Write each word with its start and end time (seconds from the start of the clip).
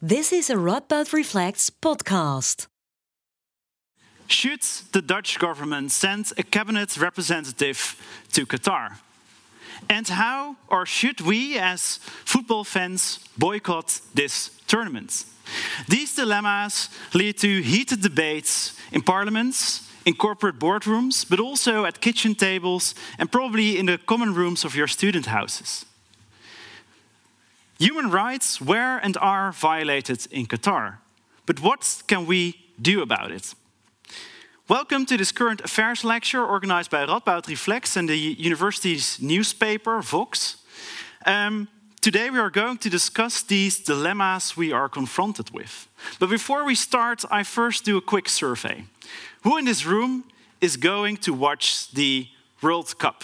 This 0.00 0.32
is 0.32 0.48
a 0.48 0.54
Radboud 0.54 1.12
Reflects 1.12 1.70
podcast. 1.70 2.68
Should 4.28 4.62
the 4.92 5.02
Dutch 5.02 5.40
government 5.40 5.90
send 5.90 6.32
a 6.38 6.44
cabinet 6.44 6.96
representative 6.96 7.96
to 8.32 8.46
Qatar? 8.46 8.98
And 9.90 10.06
how 10.06 10.54
or 10.68 10.86
should 10.86 11.20
we, 11.20 11.58
as 11.58 11.98
football 12.24 12.62
fans, 12.62 13.18
boycott 13.36 14.00
this 14.14 14.50
tournament? 14.68 15.24
These 15.88 16.14
dilemmas 16.14 16.90
lead 17.12 17.38
to 17.38 17.60
heated 17.60 18.00
debates 18.00 18.78
in 18.92 19.02
parliaments, 19.02 19.90
in 20.06 20.14
corporate 20.14 20.60
boardrooms, 20.60 21.28
but 21.28 21.40
also 21.40 21.84
at 21.84 22.00
kitchen 22.00 22.36
tables 22.36 22.94
and 23.18 23.32
probably 23.32 23.76
in 23.76 23.86
the 23.86 23.98
common 23.98 24.32
rooms 24.32 24.64
of 24.64 24.76
your 24.76 24.86
student 24.86 25.26
houses. 25.26 25.84
Human 27.78 28.10
rights 28.10 28.60
were 28.60 28.98
and 28.98 29.16
are 29.18 29.52
violated 29.52 30.26
in 30.32 30.46
Qatar. 30.46 30.96
But 31.46 31.60
what 31.60 32.02
can 32.08 32.26
we 32.26 32.54
do 32.82 33.02
about 33.02 33.30
it? 33.30 33.54
Welcome 34.68 35.06
to 35.06 35.16
this 35.16 35.30
current 35.30 35.60
affairs 35.60 36.02
lecture 36.02 36.44
organized 36.44 36.90
by 36.90 37.06
Radboud 37.06 37.46
Reflects 37.46 37.96
and 37.96 38.08
the 38.08 38.18
university's 38.18 39.22
newspaper, 39.22 40.02
Vox. 40.02 40.56
Um, 41.24 41.68
today 42.00 42.30
we 42.30 42.40
are 42.40 42.50
going 42.50 42.78
to 42.78 42.90
discuss 42.90 43.44
these 43.44 43.78
dilemmas 43.78 44.56
we 44.56 44.72
are 44.72 44.88
confronted 44.88 45.50
with. 45.50 45.86
But 46.18 46.30
before 46.30 46.64
we 46.64 46.74
start, 46.74 47.24
I 47.30 47.44
first 47.44 47.84
do 47.84 47.96
a 47.96 48.02
quick 48.02 48.28
survey. 48.28 48.86
Who 49.42 49.56
in 49.56 49.66
this 49.66 49.86
room 49.86 50.24
is 50.60 50.76
going 50.76 51.18
to 51.18 51.32
watch 51.32 51.92
the 51.92 52.26
World 52.60 52.98
Cup? 52.98 53.22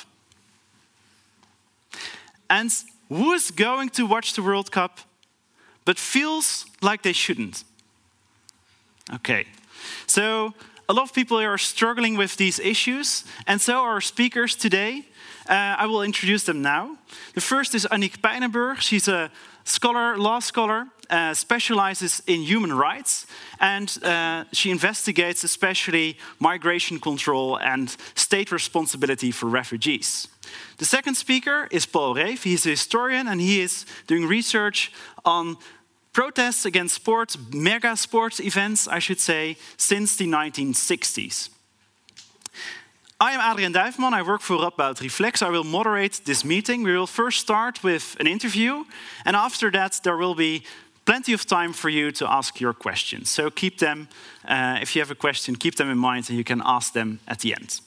And 2.48 2.70
who 3.08 3.32
is 3.32 3.50
going 3.50 3.90
to 3.90 4.06
watch 4.06 4.34
the 4.34 4.42
World 4.42 4.70
Cup 4.70 5.00
but 5.84 5.98
feels 5.98 6.66
like 6.80 7.02
they 7.02 7.12
shouldn't? 7.12 7.64
Okay, 9.12 9.46
so 10.06 10.54
a 10.88 10.92
lot 10.92 11.02
of 11.02 11.12
people 11.12 11.38
are 11.38 11.58
struggling 11.58 12.16
with 12.16 12.36
these 12.36 12.58
issues, 12.58 13.24
and 13.46 13.60
so 13.60 13.80
our 13.80 14.00
speakers 14.00 14.56
today. 14.56 15.04
Uh, 15.46 15.76
I 15.78 15.84
will 15.84 16.02
introduce 16.02 16.44
them 16.44 16.62
now. 16.62 16.96
The 17.34 17.42
first 17.42 17.74
is 17.74 17.86
Annick 17.90 18.20
Pijnenburg. 18.22 18.80
She's 18.80 19.08
a 19.08 19.30
scholar, 19.64 20.16
law 20.16 20.38
scholar, 20.40 20.86
uh, 21.10 21.34
specializes 21.34 22.22
in 22.26 22.42
human 22.42 22.72
rights, 22.72 23.26
and 23.60 23.98
uh, 24.02 24.44
she 24.52 24.70
investigates 24.70 25.44
especially 25.44 26.16
migration 26.38 26.98
control 26.98 27.58
and 27.58 27.96
state 28.14 28.52
responsibility 28.52 29.30
for 29.30 29.46
refugees. 29.46 30.28
The 30.78 30.84
second 30.84 31.14
speaker 31.16 31.68
is 31.70 31.86
Paul 31.86 32.14
Reef. 32.14 32.44
He's 32.44 32.66
a 32.66 32.70
historian 32.70 33.28
and 33.28 33.40
he 33.40 33.60
is 33.60 33.86
doing 34.06 34.26
research 34.26 34.92
on 35.24 35.56
protests 36.12 36.64
against 36.64 36.94
sports, 36.94 37.36
mega 37.52 37.96
sports 37.96 38.40
events, 38.40 38.88
I 38.88 38.98
should 38.98 39.20
say, 39.20 39.56
since 39.76 40.16
the 40.16 40.26
1960s. 40.26 41.50
I 43.20 43.32
am 43.32 43.52
Adrian 43.52 43.72
Duiveman. 43.72 44.12
I 44.12 44.22
work 44.22 44.40
for 44.40 44.56
Radboud 44.56 45.00
Reflects. 45.00 45.40
I 45.40 45.48
will 45.48 45.62
moderate 45.62 46.20
this 46.24 46.44
meeting. 46.44 46.82
We 46.82 46.96
will 46.96 47.06
first 47.06 47.38
start 47.38 47.84
with 47.84 48.16
an 48.18 48.26
interview, 48.26 48.84
and 49.24 49.36
after 49.36 49.70
that, 49.70 50.00
there 50.02 50.16
will 50.16 50.34
be 50.34 50.64
plenty 51.04 51.32
of 51.32 51.46
time 51.46 51.72
for 51.72 51.88
you 51.88 52.10
to 52.10 52.28
ask 52.28 52.60
your 52.60 52.72
questions. 52.72 53.30
So 53.30 53.50
keep 53.50 53.78
them, 53.78 54.08
uh, 54.44 54.78
if 54.82 54.96
you 54.96 55.00
have 55.00 55.12
a 55.12 55.14
question, 55.14 55.54
keep 55.54 55.76
them 55.76 55.90
in 55.90 55.98
mind, 55.98 56.28
and 56.28 56.36
you 56.36 56.42
can 56.42 56.60
ask 56.64 56.92
them 56.92 57.20
at 57.28 57.38
the 57.38 57.54
end. 57.54 57.80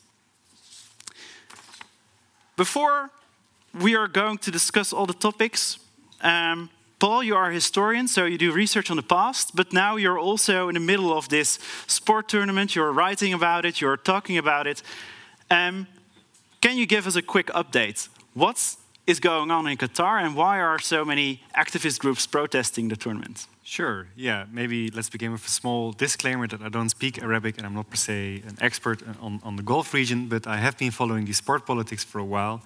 Before 2.55 3.09
we 3.73 3.95
are 3.95 4.07
going 4.07 4.37
to 4.37 4.51
discuss 4.51 4.93
all 4.93 5.05
the 5.05 5.13
topics, 5.13 5.77
um, 6.21 6.69
Paul, 6.99 7.21
you 7.21 7.35
are 7.35 7.49
a 7.49 7.53
historian, 7.53 8.07
so 8.07 8.23
you 8.25 8.37
do 8.37 8.53
research 8.53 8.89
on 8.89 8.95
the 8.95 9.03
past, 9.03 9.55
but 9.55 9.73
now 9.73 9.97
you're 9.97 10.17
also 10.17 10.69
in 10.69 10.75
the 10.75 10.79
middle 10.79 11.11
of 11.11 11.27
this 11.27 11.59
sport 11.85 12.29
tournament. 12.29 12.75
You're 12.75 12.93
writing 12.93 13.33
about 13.33 13.65
it, 13.65 13.81
you're 13.81 13.97
talking 13.97 14.37
about 14.37 14.67
it. 14.67 14.81
Um, 15.49 15.87
can 16.61 16.77
you 16.77 16.85
give 16.85 17.07
us 17.07 17.15
a 17.15 17.21
quick 17.21 17.47
update? 17.47 18.09
What 18.33 18.75
is 19.05 19.19
going 19.19 19.51
on 19.51 19.67
in 19.67 19.77
Qatar 19.77 20.21
and 20.21 20.35
why 20.35 20.59
are 20.59 20.79
so 20.79 21.05
many 21.05 21.41
activist 21.55 21.99
groups 21.99 22.27
protesting 22.27 22.89
the 22.89 22.95
tournament? 22.97 23.47
Sure, 23.63 24.07
yeah. 24.15 24.45
Maybe 24.51 24.89
let's 24.89 25.09
begin 25.09 25.31
with 25.31 25.45
a 25.45 25.49
small 25.49 25.93
disclaimer 25.93 26.47
that 26.47 26.61
I 26.61 26.69
don't 26.69 26.89
speak 26.89 27.21
Arabic 27.21 27.57
and 27.57 27.65
I'm 27.65 27.73
not 27.73 27.89
per 27.89 27.95
se 27.95 28.43
an 28.47 28.57
expert 28.59 29.01
on, 29.21 29.39
on 29.43 29.55
the 29.55 29.63
Gulf 29.63 29.93
region, 29.93 30.27
but 30.27 30.45
I 30.47 30.57
have 30.57 30.77
been 30.77 30.91
following 30.91 31.25
the 31.25 31.33
sport 31.33 31.65
politics 31.65 32.03
for 32.03 32.19
a 32.19 32.25
while. 32.25 32.61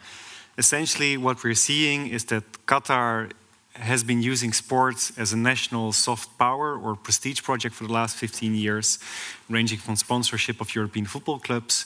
Essentially, 0.57 1.17
what 1.17 1.43
we're 1.43 1.55
seeing 1.55 2.07
is 2.07 2.25
that 2.25 2.43
Qatar 2.65 3.31
has 3.73 4.03
been 4.03 4.21
using 4.21 4.51
sports 4.51 5.13
as 5.17 5.33
a 5.33 5.37
national 5.37 5.93
soft 5.93 6.37
power 6.37 6.77
or 6.77 6.95
prestige 6.95 7.41
project 7.41 7.73
for 7.73 7.85
the 7.85 7.93
last 7.93 8.17
15 8.17 8.53
years, 8.53 8.99
ranging 9.49 9.79
from 9.79 9.95
sponsorship 9.95 10.59
of 10.59 10.75
European 10.75 11.05
football 11.05 11.39
clubs 11.39 11.85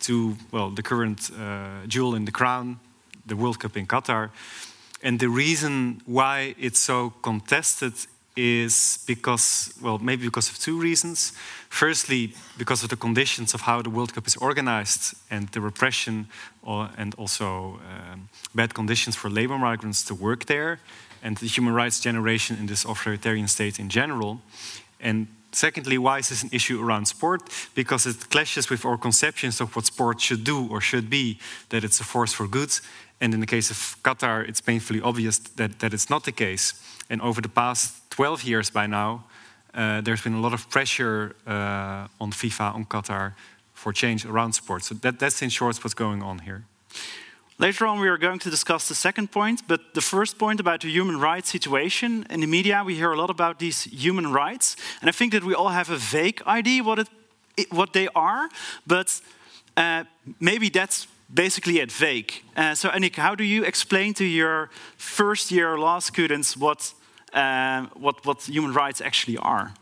to, 0.00 0.36
well, 0.50 0.70
the 0.70 0.82
current 0.82 1.30
uh, 1.38 1.86
jewel 1.86 2.14
in 2.14 2.24
the 2.24 2.32
crown, 2.32 2.78
the 3.26 3.36
World 3.36 3.58
Cup 3.58 3.76
in 3.76 3.86
Qatar. 3.86 4.30
And 5.02 5.18
the 5.20 5.28
reason 5.28 6.00
why 6.06 6.54
it's 6.58 6.78
so 6.78 7.10
contested 7.22 7.94
is 8.36 8.98
because, 9.06 9.72
well, 9.80 9.98
maybe 9.98 10.24
because 10.24 10.50
of 10.50 10.58
two 10.58 10.78
reasons. 10.78 11.32
Firstly, 11.68 12.34
because 12.58 12.82
of 12.82 12.90
the 12.90 12.96
conditions 12.96 13.54
of 13.54 13.62
how 13.62 13.82
the 13.82 13.90
World 13.90 14.12
Cup 14.12 14.26
is 14.26 14.36
organized 14.36 15.14
and 15.30 15.48
the 15.48 15.60
repression 15.60 16.28
or, 16.62 16.90
and 16.98 17.14
also 17.14 17.80
um, 17.90 18.28
bad 18.54 18.74
conditions 18.74 19.16
for 19.16 19.30
labor 19.30 19.58
migrants 19.58 20.04
to 20.04 20.14
work 20.14 20.44
there 20.44 20.80
and 21.22 21.36
the 21.38 21.46
human 21.46 21.74
rights 21.74 21.98
generation 22.00 22.56
in 22.58 22.66
this 22.66 22.84
authoritarian 22.84 23.48
state 23.48 23.78
in 23.80 23.88
general. 23.88 24.40
And 25.00 25.26
secondly, 25.56 25.98
why 25.98 26.18
is 26.18 26.28
this 26.28 26.42
an 26.42 26.50
issue 26.52 26.82
around 26.84 27.06
sport? 27.06 27.42
Because 27.74 28.06
it 28.06 28.30
clashes 28.30 28.70
with 28.70 28.84
our 28.84 28.98
conceptions 28.98 29.60
of 29.60 29.74
what 29.74 29.86
sport 29.86 30.20
should 30.20 30.44
do 30.44 30.68
or 30.70 30.80
should 30.80 31.08
be, 31.08 31.38
that 31.68 31.84
it's 31.84 32.00
a 32.00 32.04
force 32.04 32.32
for 32.32 32.46
good. 32.46 32.70
And 33.20 33.32
in 33.34 33.40
the 33.40 33.46
case 33.46 33.70
of 33.70 33.96
Qatar, 34.02 34.46
it's 34.48 34.60
painfully 34.60 35.00
obvious 35.00 35.38
that, 35.38 35.78
that 35.78 35.94
it's 35.94 36.10
not 36.10 36.24
the 36.24 36.32
case. 36.32 36.74
And 37.08 37.22
over 37.22 37.40
the 37.40 37.48
past 37.48 38.10
12 38.10 38.44
years 38.44 38.70
by 38.70 38.86
now, 38.86 39.24
uh, 39.74 40.00
there's 40.00 40.22
been 40.22 40.34
a 40.34 40.40
lot 40.40 40.52
of 40.52 40.68
pressure 40.70 41.34
uh, 41.46 42.08
on 42.20 42.32
FIFA, 42.32 42.74
on 42.74 42.84
Qatar, 42.84 43.32
for 43.74 43.92
change 43.92 44.24
around 44.24 44.52
sport. 44.52 44.84
So 44.84 44.94
that, 44.94 45.18
that's 45.18 45.42
in 45.42 45.50
short 45.50 45.76
what's 45.84 45.94
going 45.94 46.22
on 46.22 46.40
here. 46.40 46.64
Later 47.58 47.86
on, 47.86 48.00
we 48.00 48.08
are 48.08 48.18
going 48.18 48.38
to 48.40 48.50
discuss 48.50 48.86
the 48.86 48.94
second 48.94 49.32
point, 49.32 49.62
but 49.66 49.94
the 49.94 50.02
first 50.02 50.38
point 50.38 50.60
about 50.60 50.82
the 50.82 50.90
human 50.90 51.18
rights 51.18 51.48
situation. 51.48 52.26
In 52.28 52.40
the 52.40 52.46
media, 52.46 52.82
we 52.84 52.96
hear 52.96 53.12
a 53.12 53.16
lot 53.16 53.30
about 53.30 53.58
these 53.58 53.84
human 53.84 54.30
rights, 54.30 54.76
and 55.00 55.08
I 55.08 55.12
think 55.12 55.32
that 55.32 55.42
we 55.42 55.54
all 55.54 55.70
have 55.70 55.88
a 55.88 55.96
vague 55.96 56.42
idea 56.46 56.82
what, 56.84 56.98
it, 56.98 57.72
what 57.72 57.94
they 57.94 58.08
are, 58.14 58.50
but 58.86 59.22
uh, 59.74 60.04
maybe 60.38 60.68
that's 60.68 61.06
basically 61.32 61.80
it 61.80 61.90
vague. 61.90 62.30
Uh, 62.56 62.74
so, 62.74 62.90
Annick, 62.90 63.16
how 63.16 63.34
do 63.34 63.44
you 63.44 63.64
explain 63.64 64.12
to 64.14 64.24
your 64.24 64.68
first 64.98 65.50
year 65.50 65.78
law 65.78 65.98
students 65.98 66.58
what, 66.58 66.92
uh, 67.32 67.86
what, 67.94 68.22
what 68.26 68.42
human 68.42 68.74
rights 68.74 69.00
actually 69.00 69.38
are? 69.38 69.72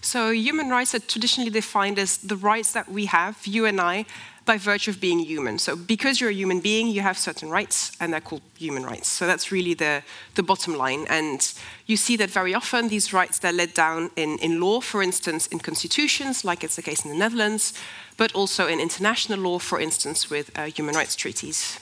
So, 0.00 0.30
human 0.30 0.68
rights 0.68 0.94
are 0.94 1.00
traditionally 1.00 1.50
defined 1.50 1.98
as 1.98 2.18
the 2.18 2.36
rights 2.36 2.72
that 2.72 2.88
we 2.88 3.06
have, 3.06 3.44
you 3.44 3.64
and 3.64 3.80
I, 3.80 4.04
by 4.44 4.58
virtue 4.58 4.90
of 4.90 5.00
being 5.00 5.18
human. 5.20 5.58
So, 5.58 5.76
because 5.76 6.20
you're 6.20 6.30
a 6.30 6.34
human 6.34 6.60
being, 6.60 6.88
you 6.88 7.00
have 7.00 7.16
certain 7.18 7.50
rights, 7.50 7.92
and 7.98 8.12
they're 8.12 8.20
called 8.20 8.42
human 8.58 8.84
rights. 8.84 9.08
So, 9.08 9.26
that's 9.26 9.50
really 9.50 9.74
the, 9.74 10.02
the 10.34 10.42
bottom 10.42 10.76
line. 10.76 11.06
And 11.08 11.52
you 11.86 11.96
see 11.96 12.16
that 12.16 12.30
very 12.30 12.54
often 12.54 12.88
these 12.88 13.12
rights 13.12 13.38
they're 13.38 13.52
laid 13.52 13.74
down 13.74 14.10
in, 14.16 14.38
in 14.38 14.60
law, 14.60 14.80
for 14.80 15.02
instance, 15.02 15.46
in 15.46 15.58
constitutions, 15.58 16.44
like 16.44 16.62
it's 16.64 16.76
the 16.76 16.82
case 16.82 17.04
in 17.04 17.10
the 17.10 17.16
Netherlands, 17.16 17.72
but 18.16 18.34
also 18.34 18.66
in 18.66 18.80
international 18.80 19.40
law, 19.40 19.58
for 19.58 19.80
instance, 19.80 20.30
with 20.30 20.50
uh, 20.58 20.64
human 20.64 20.94
rights 20.94 21.16
treaties. 21.16 21.80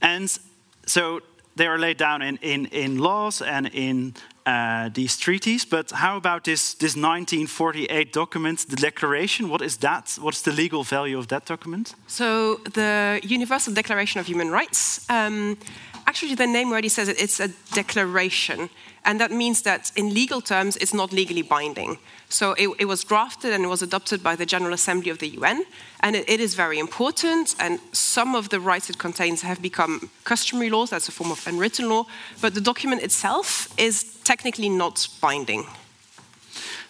And 0.00 0.38
so 0.86 1.20
they 1.56 1.66
are 1.66 1.78
laid 1.78 1.98
down 1.98 2.22
in, 2.22 2.38
in, 2.38 2.66
in 2.66 2.98
laws 2.98 3.42
and 3.42 3.66
in 3.72 4.14
uh, 4.48 4.88
these 4.94 5.16
treaties. 5.16 5.66
But 5.66 5.90
how 5.90 6.16
about 6.16 6.44
this, 6.44 6.74
this 6.74 6.96
1948 6.96 8.12
document, 8.12 8.66
the 8.68 8.76
Declaration? 8.76 9.48
What 9.48 9.62
is 9.62 9.76
that? 9.78 10.18
What's 10.20 10.42
the 10.42 10.52
legal 10.52 10.82
value 10.84 11.18
of 11.18 11.26
that 11.28 11.44
document? 11.46 11.94
So, 12.06 12.56
the 12.74 13.20
Universal 13.22 13.74
Declaration 13.74 14.20
of 14.20 14.26
Human 14.26 14.50
Rights. 14.50 15.04
Um, 15.10 15.58
actually, 16.06 16.34
the 16.34 16.46
name 16.46 16.70
already 16.70 16.88
says 16.88 17.08
it, 17.08 17.20
it's 17.20 17.40
a 17.40 17.48
declaration. 17.74 18.70
And 19.04 19.20
that 19.20 19.30
means 19.30 19.62
that 19.62 19.92
in 19.96 20.14
legal 20.14 20.40
terms, 20.40 20.76
it's 20.76 20.94
not 20.94 21.12
legally 21.12 21.42
binding. 21.42 21.98
So 22.28 22.52
it, 22.58 22.68
it, 22.78 22.84
was 22.84 23.04
drafted 23.04 23.54
and 23.54 23.64
it 23.64 23.68
was 23.68 23.80
adopted 23.80 24.22
by 24.22 24.36
the 24.36 24.44
General 24.44 24.74
Assembly 24.74 25.10
of 25.10 25.18
the 25.18 25.28
UN, 25.28 25.64
and 26.00 26.14
it, 26.14 26.28
it 26.28 26.40
is 26.40 26.54
very 26.54 26.78
important. 26.78 27.54
And 27.58 27.80
some 27.92 28.34
of 28.34 28.50
the 28.50 28.60
rights 28.60 28.90
it 28.90 28.98
contains 28.98 29.40
have 29.42 29.62
become 29.62 30.10
customary 30.24 30.68
laws, 30.68 30.90
that's 30.90 31.08
a 31.08 31.12
form 31.12 31.30
of 31.30 31.46
unwritten 31.46 31.88
law, 31.88 32.04
but 32.42 32.52
the 32.52 32.60
document 32.60 33.02
itself 33.02 33.72
is 33.78 34.17
technically 34.28 34.68
not 34.68 35.08
binding. 35.20 35.64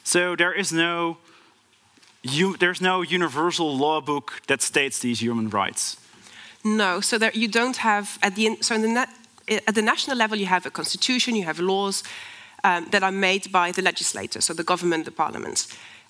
So 0.02 0.36
there 0.36 0.58
is 0.58 0.72
no, 0.72 1.16
you, 2.22 2.56
there's 2.56 2.80
no 2.80 3.02
universal 3.02 3.76
law 3.76 4.00
book 4.00 4.42
that 4.46 4.62
states 4.62 4.98
these 4.98 5.22
human 5.22 5.48
rights. 5.50 5.96
No, 6.64 7.00
so 7.00 7.18
there 7.18 7.32
you 7.34 7.48
don't 7.48 7.76
have 7.76 8.18
at 8.20 8.34
the 8.34 8.58
so 8.60 8.74
in 8.74 8.94
the 8.94 9.06
at 9.66 9.74
the 9.74 9.82
national 9.82 10.16
level 10.16 10.36
you 10.38 10.46
have 10.46 10.66
a 10.66 10.70
constitution, 10.70 11.36
you 11.36 11.44
have 11.44 11.62
laws, 11.62 12.02
um, 12.64 12.88
that 12.90 13.02
are 13.02 13.12
made 13.12 13.52
by 13.52 13.72
the 13.72 13.82
legislator, 13.82 14.40
so 14.40 14.54
the 14.54 14.64
government, 14.64 15.04
the 15.04 15.10
parliament. 15.10 15.66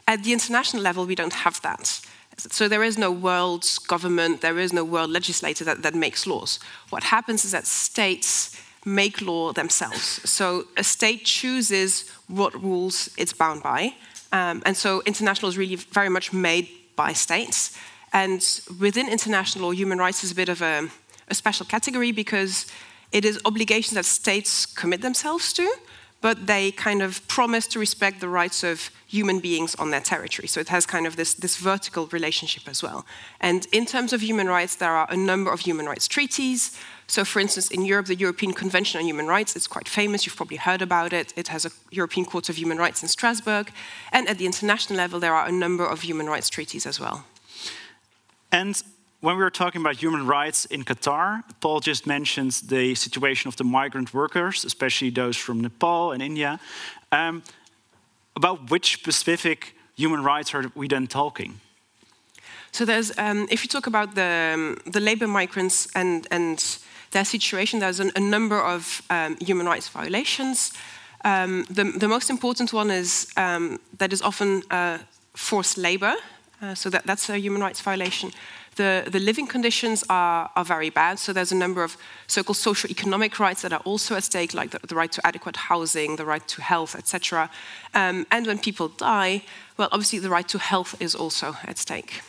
At 0.06 0.22
the 0.24 0.32
international 0.32 0.82
level, 0.82 1.06
we 1.06 1.14
don't 1.14 1.34
have 1.34 1.60
that. 1.60 2.00
So 2.38 2.68
there 2.68 2.86
is 2.86 2.96
no 2.96 3.10
world 3.10 3.64
government, 3.86 4.40
there 4.40 4.58
is 4.58 4.72
no 4.72 4.84
world 4.84 5.10
legislator 5.10 5.64
that, 5.64 5.82
that 5.82 5.94
makes 5.94 6.26
laws. 6.26 6.58
What 6.90 7.02
happens 7.02 7.44
is 7.44 7.50
that 7.50 7.66
states 7.66 8.56
make 8.88 9.20
law 9.20 9.52
themselves. 9.52 10.20
So 10.28 10.64
a 10.76 10.84
state 10.84 11.24
chooses 11.24 12.10
what 12.26 12.54
rules 12.62 13.10
it's 13.16 13.32
bound 13.32 13.62
by. 13.62 13.94
Um, 14.32 14.62
and 14.64 14.76
so 14.76 15.02
international 15.06 15.48
is 15.48 15.58
really 15.58 15.76
very 15.76 16.08
much 16.08 16.32
made 16.32 16.68
by 16.96 17.12
states. 17.12 17.76
And 18.12 18.42
within 18.80 19.08
international 19.08 19.66
law, 19.66 19.72
human 19.72 19.98
rights 19.98 20.24
is 20.24 20.32
a 20.32 20.34
bit 20.34 20.48
of 20.48 20.62
a, 20.62 20.88
a 21.28 21.34
special 21.34 21.66
category 21.66 22.12
because 22.12 22.66
it 23.12 23.24
is 23.24 23.40
obligations 23.44 23.94
that 23.94 24.04
states 24.04 24.66
commit 24.66 25.00
themselves 25.02 25.52
to, 25.54 25.74
but 26.20 26.46
they 26.46 26.72
kind 26.72 27.00
of 27.00 27.26
promise 27.28 27.66
to 27.68 27.78
respect 27.78 28.20
the 28.20 28.28
rights 28.28 28.64
of 28.64 28.90
human 29.06 29.38
beings 29.38 29.74
on 29.76 29.90
their 29.90 30.00
territory. 30.00 30.48
So 30.48 30.60
it 30.60 30.68
has 30.68 30.84
kind 30.84 31.06
of 31.06 31.16
this, 31.16 31.34
this 31.34 31.56
vertical 31.56 32.06
relationship 32.08 32.68
as 32.68 32.82
well. 32.82 33.06
And 33.40 33.66
in 33.72 33.86
terms 33.86 34.12
of 34.12 34.20
human 34.20 34.48
rights, 34.48 34.76
there 34.76 34.90
are 34.90 35.06
a 35.10 35.16
number 35.16 35.52
of 35.52 35.60
human 35.60 35.86
rights 35.86 36.08
treaties. 36.08 36.76
So, 37.06 37.24
for 37.24 37.40
instance, 37.40 37.70
in 37.70 37.84
Europe, 37.84 38.06
the 38.06 38.16
European 38.16 38.52
Convention 38.52 39.00
on 39.00 39.06
Human 39.06 39.26
Rights 39.26 39.56
is 39.56 39.66
quite 39.66 39.88
famous. 39.88 40.26
You've 40.26 40.36
probably 40.36 40.58
heard 40.58 40.82
about 40.82 41.12
it. 41.12 41.32
It 41.36 41.48
has 41.48 41.64
a 41.64 41.70
European 41.90 42.26
Court 42.26 42.48
of 42.48 42.58
Human 42.58 42.78
Rights 42.78 43.02
in 43.02 43.08
Strasbourg. 43.08 43.72
And 44.12 44.28
at 44.28 44.36
the 44.36 44.44
international 44.44 44.98
level, 44.98 45.20
there 45.20 45.34
are 45.34 45.46
a 45.46 45.52
number 45.52 45.86
of 45.86 46.02
human 46.02 46.26
rights 46.26 46.50
treaties 46.50 46.84
as 46.84 47.00
well. 47.00 47.24
And 48.52 48.82
when 49.20 49.36
we 49.36 49.42
were 49.42 49.50
talking 49.50 49.80
about 49.80 49.96
human 49.96 50.26
rights 50.26 50.64
in 50.66 50.84
Qatar, 50.84 51.42
Paul 51.60 51.80
just 51.80 52.06
mentioned 52.06 52.52
the 52.68 52.94
situation 52.94 53.48
of 53.48 53.56
the 53.56 53.64
migrant 53.64 54.14
workers, 54.14 54.64
especially 54.64 55.10
those 55.10 55.36
from 55.36 55.60
Nepal 55.60 56.12
and 56.12 56.22
India. 56.22 56.60
Um, 57.10 57.42
about 58.36 58.70
which 58.70 58.92
specific 58.92 59.74
human 59.96 60.22
rights 60.22 60.54
are 60.54 60.70
we 60.76 60.86
then 60.86 61.08
talking? 61.08 61.60
So 62.70 62.84
there's, 62.84 63.10
um, 63.18 63.48
if 63.50 63.64
you 63.64 63.68
talk 63.68 63.86
about 63.88 64.14
the, 64.14 64.52
um, 64.54 64.76
the 64.86 65.00
labor 65.00 65.26
migrants 65.26 65.88
and, 65.94 66.28
and 66.30 66.78
their 67.10 67.24
situation, 67.24 67.80
there's 67.80 67.98
an, 67.98 68.12
a 68.14 68.20
number 68.20 68.60
of 68.60 69.02
um, 69.10 69.36
human 69.40 69.66
rights 69.66 69.88
violations. 69.88 70.72
Um, 71.24 71.64
the, 71.68 71.84
the, 71.84 72.06
most 72.06 72.30
important 72.30 72.72
one 72.72 72.92
is 72.92 73.32
um, 73.36 73.80
that 73.96 74.12
is 74.12 74.22
often 74.22 74.62
uh, 74.70 74.98
forced 75.34 75.76
labor, 75.76 76.14
uh, 76.62 76.74
so 76.74 76.90
that, 76.90 77.04
that's 77.06 77.28
a 77.28 77.38
human 77.38 77.60
rights 77.60 77.80
violation. 77.80 78.30
The, 78.78 79.10
the 79.10 79.18
living 79.18 79.48
conditions 79.48 80.04
are, 80.08 80.50
are 80.54 80.64
very 80.64 80.88
bad, 80.90 81.18
so 81.18 81.32
there's 81.32 81.50
a 81.50 81.56
number 81.56 81.82
of 81.82 81.96
so-called 82.28 82.56
socio-economic 82.56 83.40
rights 83.40 83.62
that 83.62 83.72
are 83.72 83.82
also 83.84 84.14
at 84.14 84.22
stake, 84.22 84.54
like 84.54 84.70
the, 84.70 84.78
the 84.86 84.94
right 84.94 85.10
to 85.10 85.26
adequate 85.26 85.56
housing, 85.56 86.14
the 86.14 86.24
right 86.24 86.46
to 86.46 86.62
health, 86.62 86.94
etc. 86.94 87.50
Um, 87.92 88.24
and 88.30 88.46
when 88.46 88.58
people 88.60 88.86
die, 88.86 89.42
well, 89.76 89.88
obviously 89.90 90.20
the 90.20 90.30
right 90.30 90.48
to 90.48 90.58
health 90.58 90.94
is 91.00 91.16
also 91.16 91.56
at 91.64 91.76
stake. 91.76 92.22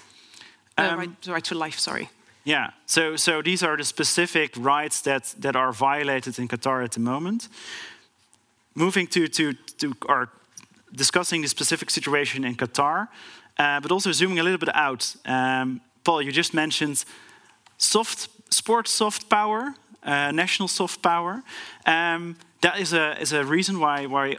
Um, 0.75 0.97
right, 0.97 1.21
the 1.21 1.31
right 1.31 1.43
to 1.43 1.55
life, 1.55 1.77
sorry. 1.77 2.09
Yeah, 2.43 2.71
so, 2.87 3.15
so 3.15 3.43
these 3.43 3.61
are 3.61 3.77
the 3.77 3.83
specific 3.83 4.55
rights 4.57 5.01
that, 5.01 5.35
that 5.37 5.55
are 5.55 5.71
violated 5.71 6.39
in 6.39 6.47
Qatar 6.47 6.83
at 6.83 6.93
the 6.93 6.99
moment. 6.99 7.47
Moving 8.73 9.05
to, 9.07 9.27
to, 9.27 9.53
to 9.53 9.93
our 10.07 10.29
discussing 10.95 11.43
the 11.43 11.47
specific 11.47 11.91
situation 11.91 12.43
in 12.43 12.55
Qatar, 12.55 13.07
uh, 13.59 13.79
but 13.81 13.91
also 13.91 14.11
zooming 14.11 14.39
a 14.39 14.43
little 14.43 14.57
bit 14.57 14.75
out. 14.75 15.15
Um, 15.25 15.81
Paul, 16.03 16.21
you 16.21 16.31
just 16.31 16.53
mentioned 16.53 17.03
soft 17.77 18.29
sports 18.53 18.91
soft 18.91 19.29
power, 19.29 19.75
uh, 20.03 20.31
national 20.31 20.67
soft 20.67 21.01
power. 21.01 21.43
Um, 21.85 22.35
that 22.61 22.79
is 22.79 22.93
a 22.93 23.19
is 23.21 23.33
a 23.33 23.43
reason 23.43 23.79
why 23.79 24.05
why 24.05 24.37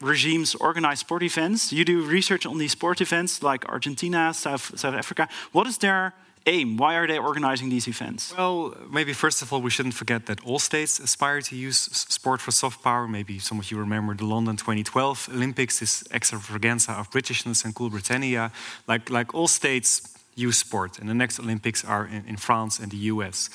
regimes 0.00 0.54
organize 0.54 1.00
sport 1.00 1.22
events. 1.22 1.72
You 1.72 1.84
do 1.84 2.02
research 2.02 2.46
on 2.46 2.58
these 2.58 2.72
sport 2.72 3.00
events 3.00 3.42
like 3.42 3.68
Argentina, 3.68 4.32
South 4.34 4.78
South 4.78 4.94
Africa. 4.94 5.28
What 5.52 5.66
is 5.66 5.78
their 5.78 6.12
aim? 6.46 6.76
Why 6.76 6.94
are 6.94 7.06
they 7.06 7.18
organizing 7.18 7.70
these 7.70 7.86
events? 7.88 8.34
Well, 8.36 8.74
maybe 8.90 9.12
first 9.12 9.42
of 9.42 9.52
all, 9.52 9.60
we 9.60 9.70
shouldn't 9.70 9.94
forget 9.94 10.26
that 10.26 10.42
all 10.44 10.58
states 10.58 10.98
aspire 10.98 11.42
to 11.42 11.56
use 11.56 11.78
sport 11.78 12.40
for 12.40 12.50
soft 12.50 12.82
power. 12.82 13.06
Maybe 13.06 13.38
some 13.38 13.58
of 13.58 13.70
you 13.70 13.78
remember 13.78 14.14
the 14.14 14.24
London 14.24 14.56
2012 14.56 15.28
Olympics, 15.32 15.80
this 15.80 16.04
extravaganza 16.12 16.92
of 16.92 17.10
Britishness 17.10 17.64
and 17.64 17.74
cool 17.74 17.90
Britannia. 17.90 18.50
Like, 18.86 19.10
like 19.10 19.34
all 19.34 19.48
states 19.48 20.16
use 20.46 20.58
sport. 20.58 20.98
And 20.98 21.08
the 21.08 21.14
next 21.14 21.38
Olympics 21.38 21.84
are 21.84 22.06
in, 22.06 22.24
in 22.26 22.36
France 22.36 22.78
and 22.78 22.90
the 22.90 23.12
US. 23.12 23.50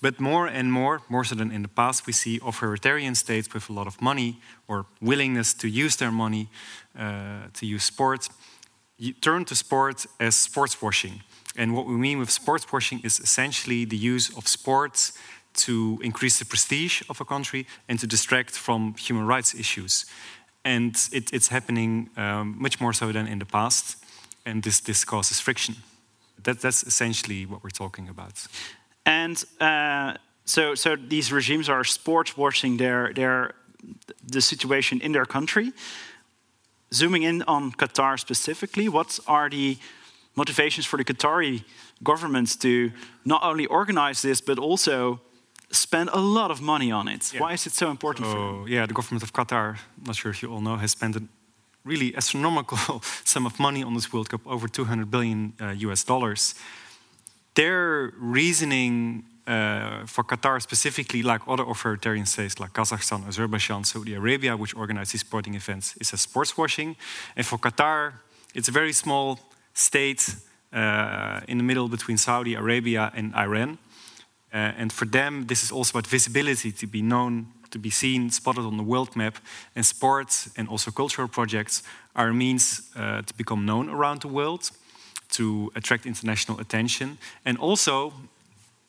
But 0.00 0.18
more 0.18 0.46
and 0.46 0.72
more, 0.72 1.00
more 1.08 1.24
so 1.24 1.34
than 1.34 1.52
in 1.52 1.62
the 1.62 1.68
past, 1.68 2.06
we 2.06 2.12
see 2.12 2.40
authoritarian 2.44 3.14
states 3.14 3.52
with 3.54 3.70
a 3.70 3.72
lot 3.72 3.86
of 3.86 4.00
money 4.00 4.40
or 4.66 4.86
willingness 5.00 5.54
to 5.54 5.68
use 5.68 5.96
their 5.96 6.10
money 6.10 6.48
uh, 6.98 7.48
to 7.54 7.66
use 7.66 7.84
sport 7.84 8.28
turn 9.20 9.44
to 9.46 9.54
sport 9.54 10.06
as 10.20 10.34
sports 10.36 10.80
washing. 10.80 11.22
And 11.56 11.74
what 11.74 11.86
we 11.86 11.94
mean 11.94 12.18
with 12.18 12.30
sports 12.30 12.66
washing 12.72 13.00
is 13.04 13.20
essentially 13.20 13.84
the 13.84 13.96
use 13.96 14.36
of 14.36 14.46
sports 14.46 15.12
to 15.54 15.98
increase 16.02 16.38
the 16.38 16.44
prestige 16.44 17.02
of 17.10 17.20
a 17.20 17.24
country 17.24 17.66
and 17.88 17.98
to 17.98 18.06
distract 18.06 18.52
from 18.52 18.94
human 18.94 19.26
rights 19.26 19.54
issues. 19.54 20.06
And 20.64 20.96
it, 21.12 21.32
it's 21.32 21.48
happening 21.48 22.08
um, 22.16 22.56
much 22.58 22.80
more 22.80 22.92
so 22.92 23.12
than 23.12 23.26
in 23.26 23.38
the 23.38 23.44
past, 23.44 23.96
and 24.46 24.62
this, 24.62 24.80
this 24.80 25.04
causes 25.04 25.40
friction. 25.40 25.76
That, 26.44 26.60
that's 26.60 26.82
essentially 26.82 27.46
what 27.46 27.62
we're 27.62 27.70
talking 27.70 28.08
about. 28.08 28.46
And 29.04 29.44
uh, 29.60 30.14
so, 30.44 30.74
so 30.74 30.96
these 30.96 31.32
regimes 31.32 31.68
are 31.68 31.84
sports 31.84 32.36
washing 32.36 32.76
their, 32.76 33.12
their, 33.14 33.54
the 34.26 34.40
situation 34.40 35.00
in 35.00 35.12
their 35.12 35.26
country. 35.26 35.72
Zooming 36.92 37.22
in 37.22 37.42
on 37.42 37.72
Qatar 37.72 38.18
specifically, 38.18 38.88
what 38.88 39.18
are 39.26 39.48
the 39.48 39.78
motivations 40.34 40.86
for 40.86 40.98
the 40.98 41.04
Qatari 41.04 41.64
government 42.02 42.60
to 42.60 42.92
not 43.24 43.42
only 43.42 43.66
organize 43.66 44.22
this, 44.22 44.40
but 44.40 44.58
also 44.58 45.20
spend 45.70 46.10
a 46.12 46.20
lot 46.20 46.50
of 46.50 46.60
money 46.60 46.92
on 46.92 47.08
it? 47.08 47.32
Yeah. 47.32 47.40
Why 47.40 47.52
is 47.54 47.66
it 47.66 47.72
so 47.72 47.90
important 47.90 48.26
so, 48.26 48.32
for 48.32 48.38
them? 48.38 48.68
Yeah, 48.68 48.86
the 48.86 48.94
government 48.94 49.22
of 49.22 49.32
Qatar, 49.32 49.76
I'm 49.98 50.04
not 50.04 50.16
sure 50.16 50.30
if 50.30 50.42
you 50.42 50.52
all 50.52 50.60
know, 50.60 50.76
has 50.76 50.90
spent 50.90 51.16
really 51.84 52.14
astronomical 52.16 53.02
sum 53.24 53.46
of 53.46 53.58
money 53.58 53.82
on 53.82 53.94
this 53.94 54.12
World 54.12 54.30
Cup, 54.30 54.40
over 54.46 54.68
200 54.68 55.10
billion 55.10 55.52
uh, 55.60 55.74
US 55.88 56.04
dollars. 56.04 56.54
Their 57.54 58.12
reasoning 58.18 59.24
uh, 59.46 60.06
for 60.06 60.24
Qatar 60.24 60.62
specifically, 60.62 61.22
like 61.22 61.40
other 61.48 61.64
authoritarian 61.64 62.26
states 62.26 62.60
like 62.60 62.72
Kazakhstan, 62.72 63.26
Azerbaijan, 63.26 63.84
Saudi 63.84 64.14
Arabia, 64.14 64.56
which 64.56 64.74
organize 64.76 65.12
these 65.12 65.22
sporting 65.22 65.54
events, 65.54 65.96
is 66.00 66.12
a 66.12 66.16
sports 66.16 66.56
washing. 66.56 66.96
And 67.36 67.44
for 67.44 67.58
Qatar, 67.58 68.14
it's 68.54 68.68
a 68.68 68.72
very 68.72 68.92
small 68.92 69.40
state 69.74 70.34
uh, 70.72 71.40
in 71.48 71.58
the 71.58 71.64
middle 71.64 71.88
between 71.88 72.16
Saudi 72.18 72.54
Arabia 72.54 73.10
and 73.14 73.34
Iran. 73.34 73.78
Uh, 74.52 74.72
and 74.76 74.92
for 74.92 75.06
them, 75.06 75.46
this 75.46 75.62
is 75.62 75.72
also 75.72 75.98
about 75.98 76.06
visibility 76.06 76.72
to 76.72 76.86
be 76.86 77.02
known 77.02 77.46
to 77.72 77.78
be 77.78 77.90
seen, 77.90 78.30
spotted 78.30 78.64
on 78.64 78.76
the 78.76 78.82
world 78.82 79.16
map. 79.16 79.38
And 79.74 79.84
sports 79.84 80.50
and 80.56 80.68
also 80.68 80.90
cultural 80.90 81.28
projects 81.28 81.82
are 82.14 82.28
a 82.28 82.34
means 82.34 82.90
uh, 82.94 83.22
to 83.22 83.34
become 83.34 83.64
known 83.66 83.88
around 83.88 84.20
the 84.20 84.28
world, 84.28 84.70
to 85.30 85.72
attract 85.74 86.06
international 86.06 86.60
attention, 86.60 87.18
and 87.44 87.58
also. 87.58 88.12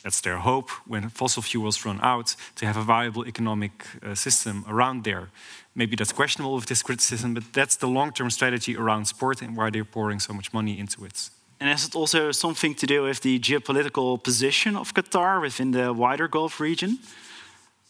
That's 0.04 0.20
their 0.20 0.40
hope 0.40 0.70
when 0.86 1.08
fossil 1.08 1.42
fuels 1.42 1.86
run 1.86 1.98
out 2.02 2.36
to 2.56 2.66
have 2.66 2.76
a 2.76 2.84
viable 2.84 3.26
economic 3.26 3.72
uh, 4.06 4.16
system 4.16 4.66
around 4.68 5.06
there. 5.06 5.30
Maybe 5.76 5.96
that's 5.96 6.12
questionable 6.12 6.56
with 6.56 6.66
this 6.66 6.84
criticism, 6.84 7.34
but 7.34 7.44
that's 7.54 7.78
the 7.78 7.88
long 7.88 8.12
term 8.12 8.30
strategy 8.30 8.76
around 8.76 9.06
sport 9.06 9.42
and 9.42 9.56
why 9.56 9.70
they're 9.70 9.86
pouring 9.86 10.20
so 10.20 10.34
much 10.34 10.52
money 10.52 10.78
into 10.78 11.06
it. 11.06 11.30
And 11.60 11.70
has 11.70 11.86
it 11.86 11.96
also 11.96 12.32
something 12.32 12.76
to 12.76 12.86
do 12.86 13.04
with 13.04 13.22
the 13.22 13.40
geopolitical 13.40 14.22
position 14.22 14.76
of 14.76 14.94
Qatar 14.94 15.42
within 15.42 15.72
the 15.72 15.94
wider 15.94 16.28
Gulf 16.28 16.60
region? 16.60 17.00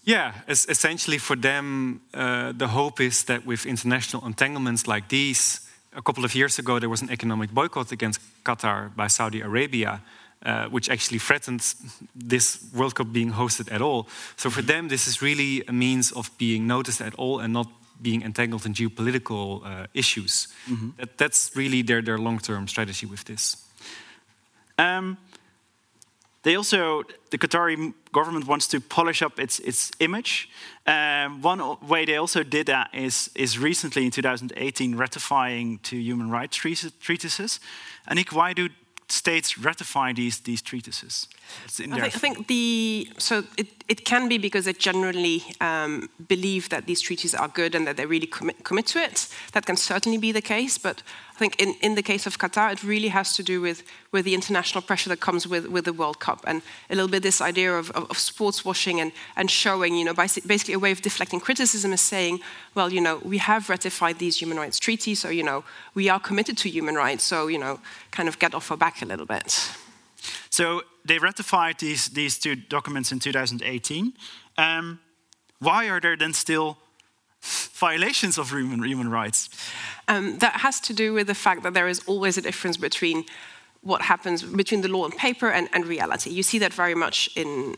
Yeah, 0.06 0.34
essentially 0.48 1.18
for 1.18 1.38
them, 1.38 2.02
uh, 2.14 2.52
the 2.52 2.68
hope 2.68 3.00
is 3.00 3.24
that 3.24 3.46
with 3.46 3.66
international 3.66 4.26
entanglements 4.26 4.86
like 4.86 5.08
these, 5.08 5.62
a 5.96 6.02
couple 6.02 6.26
of 6.26 6.36
years 6.36 6.60
ago 6.60 6.78
there 6.80 6.90
was 6.90 7.02
an 7.02 7.10
economic 7.10 7.52
boycott 7.52 7.92
against 7.92 8.20
Qatar 8.44 8.94
by 8.96 9.08
Saudi 9.08 9.40
Arabia, 9.42 10.02
uh, 10.46 10.66
which 10.66 10.90
actually 10.90 11.20
threatened 11.20 11.64
this 12.14 12.60
World 12.74 12.96
Cup 12.96 13.14
being 13.14 13.32
hosted 13.32 13.72
at 13.72 13.82
all. 13.82 14.08
So 14.36 14.50
for 14.50 14.62
them, 14.62 14.90
this 14.90 15.08
is 15.08 15.22
really 15.22 15.64
a 15.68 15.72
means 15.72 16.12
of 16.12 16.30
being 16.38 16.68
noticed 16.68 17.02
at 17.02 17.16
all 17.16 17.40
and 17.40 17.54
not 17.54 17.68
being 18.02 18.24
entangled 18.24 18.66
in 18.66 18.74
geopolitical 18.74 19.62
uh, 19.64 19.86
issues. 19.94 20.48
Mm 20.66 20.76
-hmm. 20.76 20.96
that, 20.96 21.18
that's 21.18 21.52
really 21.56 21.84
their, 21.84 22.04
their 22.04 22.18
long-term 22.18 22.68
strategy 22.68 23.08
with 23.08 23.24
this. 23.24 23.58
Um, 24.76 25.18
they 26.42 26.58
also, 26.58 27.04
the 27.30 27.38
Qatari 27.38 27.94
government 28.12 28.46
wants 28.46 28.68
to 28.68 28.80
polish 28.80 29.22
up 29.22 29.40
its, 29.40 29.60
its 29.60 29.92
image. 30.00 30.50
Um, 30.86 31.42
one 31.42 31.78
way 31.88 32.06
they 32.06 32.18
also 32.18 32.44
did 32.44 32.66
that 32.66 32.90
is, 32.94 33.30
is 33.34 33.58
recently 33.58 34.04
in 34.04 34.12
2018 34.12 34.98
ratifying 34.98 35.80
two 35.82 35.98
human 35.98 36.30
rights 36.30 36.58
treatises. 37.00 37.60
Annick, 38.06 38.32
why 38.32 38.54
do 38.54 38.68
states 39.14 39.58
ratify 39.58 40.14
these 40.14 40.40
these 40.40 40.62
treatises? 40.62 41.28
I 41.66 41.70
think, 41.70 41.94
I 41.94 42.10
think, 42.10 42.48
the 42.48 43.10
so 43.18 43.44
it, 43.58 43.68
it 43.88 44.06
can 44.06 44.30
be 44.30 44.38
because 44.38 44.66
they 44.66 44.74
generally 44.74 45.44
um, 45.62 46.10
believe 46.28 46.70
that 46.70 46.86
these 46.86 47.02
treaties 47.02 47.36
are 47.36 47.48
good 47.48 47.76
and 47.76 47.86
that 47.88 47.98
they 47.98 48.06
really 48.06 48.28
commit, 48.28 48.64
commit 48.64 48.88
to 48.88 49.00
it. 49.00 49.28
That 49.52 49.66
can 49.66 49.78
certainly 49.78 50.18
be 50.18 50.32
the 50.32 50.42
case, 50.42 50.78
but 50.78 51.04
I 51.36 51.40
think 51.40 51.60
in, 51.60 51.76
in 51.82 51.96
the 51.96 52.04
case 52.04 52.28
of 52.28 52.38
Qatar, 52.38 52.72
it 52.72 52.84
really 52.84 53.10
has 53.10 53.36
to 53.36 53.44
do 53.44 53.60
with, 53.60 53.84
with 54.12 54.24
the 54.26 54.34
international 54.34 54.82
pressure 54.84 55.10
that 55.10 55.20
comes 55.20 55.48
with, 55.48 55.68
with 55.68 55.86
the 55.86 55.94
World 55.94 56.20
Cup 56.20 56.44
and 56.46 56.62
a 56.90 56.96
little 56.96 57.10
bit 57.10 57.24
this 57.24 57.42
idea 57.42 57.74
of, 57.74 57.90
of, 57.92 58.10
of 58.10 58.18
sports 58.18 58.64
washing 58.64 59.02
and, 59.02 59.12
and 59.36 59.50
showing, 59.50 59.96
you 59.96 60.06
know, 60.06 60.14
basically 60.14 60.74
a 60.74 60.80
way 60.80 60.92
of 60.92 61.02
deflecting 61.02 61.40
criticism 61.40 61.92
is 61.92 62.02
saying, 62.02 62.40
well, 62.76 62.94
you 62.94 63.02
know, 63.02 63.20
we 63.24 63.40
have 63.40 63.70
ratified 63.70 64.20
these 64.20 64.38
human 64.38 64.58
rights 64.58 64.80
treaties, 64.80 65.20
so, 65.20 65.30
you 65.30 65.44
know, 65.44 65.64
we 65.96 66.08
are 66.08 66.20
committed 66.20 66.58
to 66.60 66.70
human 66.70 66.96
rights, 66.96 67.24
so, 67.24 67.48
you 67.48 67.58
know, 67.58 67.80
kind 68.12 68.30
of 68.30 68.38
get 68.40 68.54
off 68.54 68.72
our 68.72 68.78
back 68.78 69.02
a 69.02 69.06
little 69.06 69.26
bit. 69.26 69.72
So 70.50 70.84
they 71.06 71.20
ratified 71.20 71.80
these, 71.80 72.10
these 72.10 72.40
two 72.40 72.56
documents 72.56 73.12
in 73.12 73.20
2018. 73.20 74.14
Um, 74.58 75.00
why 75.60 75.90
are 75.90 76.00
there 76.00 76.18
then 76.18 76.34
still 76.34 76.78
violations 77.74 78.38
of 78.38 78.50
human, 78.50 78.84
human 78.84 79.10
rights? 79.10 79.50
Um, 80.08 80.38
that 80.40 80.54
has 80.62 80.80
to 80.82 80.94
do 80.94 81.14
with 81.14 81.28
the 81.28 81.36
fact 81.36 81.64
that 81.64 81.74
there 81.74 81.88
is 81.88 82.02
always 82.08 82.38
a 82.38 82.42
difference 82.42 82.78
between 82.78 83.26
what 83.82 84.02
happens 84.02 84.44
between 84.44 84.82
the 84.82 84.88
law 84.88 85.04
on 85.04 85.12
paper 85.12 85.50
and, 85.50 85.70
and 85.74 85.86
reality. 85.86 86.30
You 86.30 86.44
see 86.44 86.60
that 86.60 86.74
very 86.74 86.96
much 86.96 87.30
in 87.36 87.76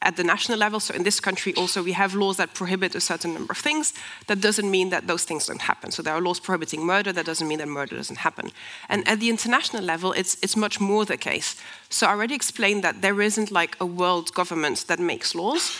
at 0.00 0.16
the 0.16 0.24
national 0.24 0.58
level. 0.58 0.80
So 0.80 0.94
in 0.94 1.02
this 1.02 1.20
country, 1.20 1.54
also 1.54 1.82
we 1.82 1.92
have 1.92 2.14
laws 2.14 2.36
that 2.36 2.54
prohibit 2.54 2.94
a 2.94 3.00
certain 3.00 3.34
number 3.34 3.52
of 3.52 3.58
things. 3.58 3.94
That 4.26 4.40
doesn't 4.40 4.70
mean 4.70 4.90
that 4.90 5.06
those 5.06 5.24
things 5.24 5.46
don't 5.46 5.62
happen. 5.62 5.90
So 5.90 6.02
there 6.02 6.14
are 6.14 6.20
laws 6.20 6.40
prohibiting 6.40 6.86
murder. 6.86 7.12
That 7.12 7.26
doesn't 7.26 7.48
mean 7.48 7.58
that 7.58 7.68
murder 7.68 7.96
doesn't 7.96 8.18
happen. 8.18 8.50
And 8.88 9.06
at 9.08 9.18
the 9.20 9.28
international 9.28 9.82
level, 9.82 10.12
it's 10.12 10.36
it's 10.42 10.56
much 10.56 10.80
more 10.80 11.04
the 11.04 11.16
case. 11.16 11.56
So 11.88 12.06
I 12.06 12.10
already 12.10 12.34
explained 12.34 12.82
that 12.82 13.00
there 13.00 13.20
isn't 13.20 13.50
like 13.50 13.76
a 13.80 13.86
world 13.86 14.32
government 14.34 14.86
that 14.86 14.98
makes 14.98 15.34
laws, 15.34 15.76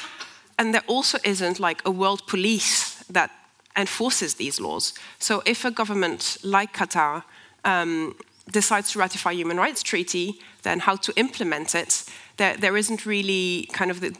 and 0.56 0.72
there 0.72 0.84
also 0.86 1.18
isn't 1.22 1.60
like 1.60 1.82
a 1.84 1.90
world 1.90 2.22
police 2.26 3.04
that 3.12 3.30
enforces 3.76 4.34
these 4.34 4.62
laws. 4.62 4.94
So 5.18 5.42
if 5.44 5.64
a 5.64 5.70
government 5.70 6.38
like 6.42 6.72
Qatar 6.72 7.22
um, 7.64 8.14
decides 8.52 8.92
to 8.92 8.98
ratify 8.98 9.30
a 9.30 9.34
human 9.34 9.56
rights 9.56 9.82
treaty, 9.82 10.40
then 10.62 10.80
how 10.80 10.96
to 10.96 11.12
implement 11.16 11.74
it 11.74 12.04
there, 12.38 12.56
there 12.56 12.76
isn't 12.76 13.04
really 13.04 13.68
kind 13.72 13.90
of 13.90 14.00
the 14.00 14.16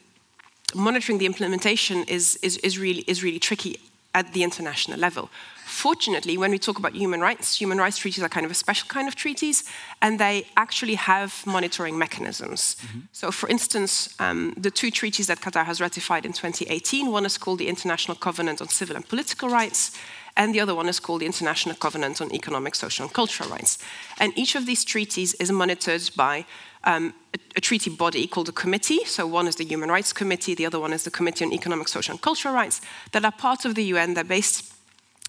monitoring 0.75 1.18
the 1.18 1.26
implementation 1.26 2.04
is, 2.04 2.38
is, 2.42 2.58
is, 2.58 2.78
really, 2.78 3.02
is 3.06 3.22
really 3.22 3.38
tricky 3.38 3.80
at 4.14 4.32
the 4.32 4.42
international 4.42 4.98
level. 4.98 5.30
Fortunately, 5.64 6.37
when 6.38 6.50
we 6.50 6.58
talk 6.58 6.78
about 6.78 6.94
human 6.94 7.20
rights, 7.20 7.56
human 7.60 7.78
rights 7.78 7.98
treaties 7.98 8.22
are 8.25 8.28
kind 8.28 8.46
of 8.46 8.50
a 8.50 8.54
special 8.54 8.88
kind 8.88 9.06
of 9.06 9.14
treaties, 9.14 9.64
and 10.00 10.18
they 10.18 10.46
actually 10.56 10.94
have 10.94 11.42
monitoring 11.46 11.96
mechanisms. 11.96 12.76
Mm-hmm. 12.80 13.00
So, 13.12 13.30
for 13.30 13.48
instance, 13.48 14.14
um, 14.18 14.54
the 14.56 14.70
two 14.70 14.90
treaties 14.90 15.26
that 15.26 15.40
Qatar 15.40 15.64
has 15.64 15.80
ratified 15.80 16.25
in 16.25 16.32
2018 16.32 17.12
one 17.12 17.26
is 17.26 17.38
called 17.38 17.58
the 17.58 17.68
International 17.68 18.16
Covenant 18.16 18.60
on 18.60 18.68
Civil 18.68 18.96
and 18.96 19.06
Political 19.06 19.50
Rights, 19.50 19.92
and 20.37 20.54
the 20.54 20.60
other 20.60 20.75
one 20.75 20.88
is 20.88 21.00
called 21.00 21.20
the 21.20 21.26
International 21.26 21.76
Covenant 21.76 22.20
on 22.20 22.32
Economic, 22.32 22.75
Social, 22.75 23.04
and 23.04 23.12
Cultural 23.12 23.50
Rights. 23.50 23.78
And 24.18 24.32
each 24.38 24.54
of 24.56 24.64
these 24.66 24.84
treaties 24.84 25.34
is 25.34 25.52
monitored 25.52 26.10
by 26.16 26.46
um, 26.85 27.14
a, 27.35 27.38
a, 27.56 27.61
treaty 27.61 27.90
body 27.90 28.26
called 28.26 28.49
a 28.49 28.52
committee. 28.52 29.04
So 29.04 29.26
one 29.26 29.49
is 29.49 29.56
the 29.56 29.64
Human 29.64 29.90
Rights 29.90 30.12
Committee, 30.12 30.54
the 30.54 30.66
other 30.66 30.80
one 30.80 30.92
is 30.92 31.04
the 31.04 31.11
Committee 31.11 31.44
on 31.44 31.52
Economic, 31.52 31.88
Social 31.88 32.12
and 32.12 32.23
Cultural 32.23 32.54
Rights, 32.54 32.80
that 33.12 33.25
are 33.25 33.32
part 33.32 33.64
of 33.64 33.75
the 33.75 33.85
UN. 33.85 34.14
They're 34.14 34.25
based 34.25 34.73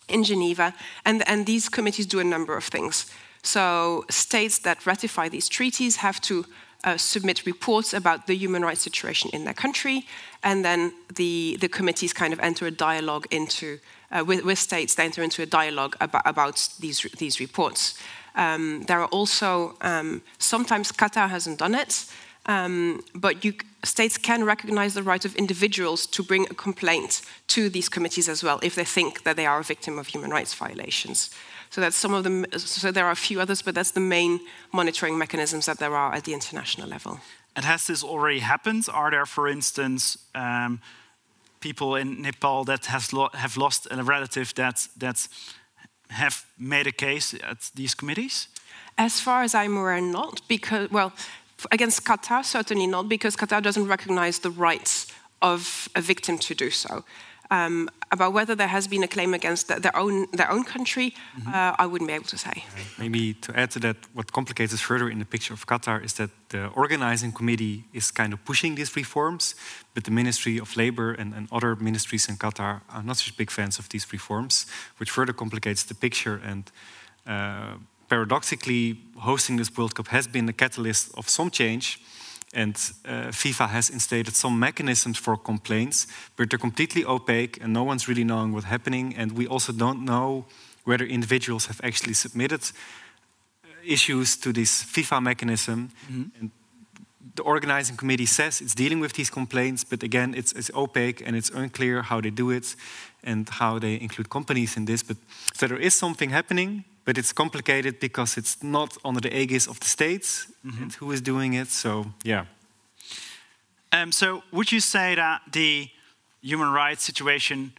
in 0.07 0.23
Geneva, 0.23 0.73
and, 1.05 1.27
and 1.27 1.45
these 1.45 1.69
committees 1.69 2.05
do 2.05 2.19
a 2.19 2.23
number 2.23 2.55
of 2.57 2.63
things. 2.63 3.11
So 3.41 4.05
states 4.09 4.59
that 4.59 4.85
ratify 4.85 5.29
these 5.29 5.47
treaties 5.47 5.97
have 5.97 6.19
to 6.21 6.45
uh, 6.83 6.97
submit 6.97 7.45
reports 7.45 7.93
about 7.93 8.27
the 8.27 8.35
human 8.35 8.63
rights 8.63 8.81
situation 8.81 9.29
in 9.33 9.43
their 9.43 9.53
country, 9.53 10.05
and 10.43 10.63
then 10.63 10.93
the, 11.15 11.57
the 11.59 11.67
committees 11.67 12.13
kind 12.13 12.33
of 12.33 12.39
enter 12.39 12.65
a 12.67 12.71
dialogue 12.71 13.27
into 13.31 13.79
uh, 14.11 14.23
with, 14.25 14.43
with, 14.43 14.57
states. 14.57 14.95
They 14.95 15.03
enter 15.03 15.21
into 15.21 15.41
a 15.41 15.45
dialogue 15.45 15.95
about, 15.99 16.23
about 16.25 16.69
these 16.79 17.01
these 17.17 17.39
reports. 17.39 17.99
Um, 18.35 18.83
there 18.87 18.99
are 18.99 19.07
also 19.07 19.75
um, 19.81 20.21
sometimes 20.37 20.91
Qatar 20.91 21.29
hasn't 21.29 21.59
done 21.59 21.75
it, 21.75 22.05
um, 22.45 23.03
but 23.13 23.43
you, 23.43 23.53
states 23.83 24.17
can 24.17 24.43
recognize 24.43 24.93
the 24.93 25.03
right 25.03 25.25
of 25.25 25.35
individuals 25.35 26.07
to 26.07 26.23
bring 26.23 26.45
a 26.49 26.53
complaint 26.53 27.21
to 27.47 27.69
these 27.69 27.89
committees 27.89 28.29
as 28.29 28.43
well 28.43 28.59
if 28.63 28.75
they 28.75 28.85
think 28.85 29.23
that 29.23 29.35
they 29.35 29.45
are 29.45 29.59
a 29.59 29.63
victim 29.63 29.99
of 29.99 30.07
human 30.07 30.31
rights 30.31 30.53
violations. 30.53 31.29
So 31.69 31.81
that's 31.81 31.95
some 31.95 32.13
of 32.13 32.23
them. 32.23 32.45
So 32.57 32.91
there 32.91 33.05
are 33.05 33.11
a 33.11 33.15
few 33.15 33.39
others, 33.39 33.61
but 33.61 33.75
that's 33.75 33.91
the 33.91 33.99
main 33.99 34.39
monitoring 34.71 35.17
mechanisms 35.17 35.65
that 35.65 35.77
there 35.77 35.95
are 35.95 36.13
at 36.13 36.23
the 36.23 36.33
international 36.33 36.87
level. 36.87 37.19
And 37.55 37.65
has 37.65 37.85
this 37.85 38.03
already 38.03 38.39
happened? 38.39 38.85
Are 38.91 39.11
there, 39.11 39.25
for 39.25 39.47
instance, 39.47 40.17
um, 40.33 40.79
people 41.59 41.95
in 41.95 42.21
Nepal 42.21 42.63
that 42.65 42.87
lo 43.13 43.29
have 43.33 43.57
lost 43.57 43.87
a 43.91 44.03
relative 44.03 44.53
that 44.55 44.87
that's 44.97 45.29
have 46.09 46.45
made 46.57 46.87
a 46.87 46.91
case 46.91 47.33
at 47.33 47.71
these 47.75 47.93
committees? 47.93 48.47
As 48.97 49.21
far 49.21 49.43
as 49.43 49.55
I'm 49.55 49.77
aware, 49.77 50.01
not 50.01 50.41
because, 50.47 50.91
well, 50.91 51.13
against 51.71 52.03
Qatar, 52.03 52.43
certainly 52.43 52.87
not, 52.87 53.07
because 53.07 53.35
Qatar 53.35 53.61
doesn't 53.61 53.87
recognize 53.87 54.39
the 54.39 54.51
rights 54.51 55.07
of 55.41 55.87
a 55.95 56.01
victim 56.01 56.37
to 56.37 56.53
do 56.53 56.69
so. 56.69 57.03
Um, 57.51 57.89
about 58.11 58.33
whether 58.33 58.55
there 58.55 58.67
has 58.67 58.87
been 58.87 59.03
a 59.03 59.07
claim 59.07 59.33
against 59.33 59.67
the, 59.67 59.79
their 59.79 59.95
own 59.95 60.27
their 60.31 60.51
own 60.51 60.63
country, 60.63 61.13
mm 61.13 61.41
-hmm. 61.41 61.53
uh, 61.53 61.83
I 61.83 61.85
wouldn't 61.89 62.07
be 62.07 62.15
able 62.15 62.29
to 62.29 62.37
say. 62.37 62.63
Maybe 62.97 63.35
to 63.39 63.53
add 63.53 63.71
to 63.71 63.79
that, 63.79 63.95
what 64.13 64.31
complicates 64.31 64.73
it 64.73 64.79
further 64.79 65.09
in 65.09 65.17
the 65.17 65.25
picture 65.25 65.53
of 65.53 65.65
Qatar 65.65 66.03
is 66.03 66.13
that 66.13 66.29
the 66.47 66.69
organizing 66.73 67.33
committee 67.33 67.83
is 67.91 68.11
kind 68.11 68.33
of 68.33 68.39
pushing 68.43 68.75
these 68.75 68.91
reforms, 68.99 69.55
but 69.93 70.03
the 70.03 70.11
Ministry 70.11 70.59
of 70.59 70.75
Labor 70.75 71.15
and, 71.19 71.33
and 71.33 71.47
other 71.51 71.75
ministries 71.75 72.27
in 72.27 72.37
Qatar 72.37 72.81
are 72.87 73.03
not 73.03 73.17
such 73.17 73.35
big 73.35 73.51
fans 73.51 73.79
of 73.79 73.87
these 73.87 74.07
reforms, 74.11 74.67
which 74.97 75.11
further 75.11 75.35
complicates 75.35 75.83
the 75.83 75.95
picture. 75.95 76.39
And 76.43 76.71
uh, 77.25 77.77
paradoxically, 78.07 78.97
hosting 79.15 79.57
this 79.57 79.69
World 79.69 79.93
Cup 79.93 80.07
has 80.07 80.27
been 80.27 80.45
the 80.45 80.55
catalyst 80.55 81.11
of 81.13 81.29
some 81.29 81.49
change 81.49 81.99
and 82.53 82.75
uh, 83.05 83.31
FIFA 83.31 83.69
has 83.69 83.89
instated 83.89 84.35
some 84.35 84.59
mechanisms 84.59 85.17
for 85.17 85.37
complaints, 85.37 86.07
but 86.35 86.49
they're 86.49 86.59
completely 86.59 87.05
opaque 87.05 87.59
and 87.61 87.73
no 87.73 87.83
one's 87.83 88.07
really 88.07 88.23
knowing 88.23 88.53
what's 88.53 88.65
happening. 88.65 89.15
And 89.17 89.31
we 89.33 89.47
also 89.47 89.71
don't 89.71 90.03
know 90.03 90.45
whether 90.83 91.05
individuals 91.05 91.67
have 91.67 91.79
actually 91.83 92.13
submitted 92.13 92.61
uh, 92.61 93.67
issues 93.83 94.37
to 94.37 94.51
this 94.51 94.83
FIFA 94.83 95.21
mechanism. 95.21 95.79
Mm 95.79 95.89
-hmm. 96.15 96.39
And 96.39 96.51
the 97.35 97.43
organizing 97.43 97.97
committee 97.97 98.27
says 98.27 98.61
it's 98.61 98.73
dealing 98.73 99.01
with 99.01 99.13
these 99.13 99.31
complaints, 99.31 99.85
but 99.85 100.03
again, 100.03 100.33
it's, 100.33 100.51
it's 100.51 100.71
opaque 100.73 101.25
and 101.25 101.35
it's 101.35 101.51
unclear 101.53 102.03
how 102.03 102.21
they 102.21 102.33
do 102.33 102.51
it 102.51 102.75
and 103.23 103.49
how 103.49 103.79
they 103.79 103.99
include 103.99 104.29
companies 104.29 104.75
in 104.75 104.85
this. 104.85 105.03
But 105.03 105.17
so 105.53 105.67
there 105.67 105.81
is 105.81 105.95
something 105.95 106.31
happening, 106.31 106.83
but 107.03 107.17
it's 107.17 107.33
complicated 107.33 107.99
because 107.99 108.37
it's 108.37 108.61
not 108.61 108.97
under 109.03 109.21
the 109.21 109.29
aegis 109.29 109.67
of 109.67 109.79
the 109.79 109.87
states 109.87 110.47
mm 110.63 110.71
-hmm. 110.71 110.81
and 110.81 110.95
who 110.99 111.11
is 111.11 111.21
doing 111.21 111.55
it. 111.55 111.71
So 111.71 112.13
yeah. 112.23 112.45
Um, 113.91 114.11
so 114.11 114.43
would 114.49 114.69
you 114.69 114.81
say 114.81 115.15
that 115.15 115.41
the 115.51 115.89
human 116.41 116.73
rights 116.73 117.03
situation 117.03 117.73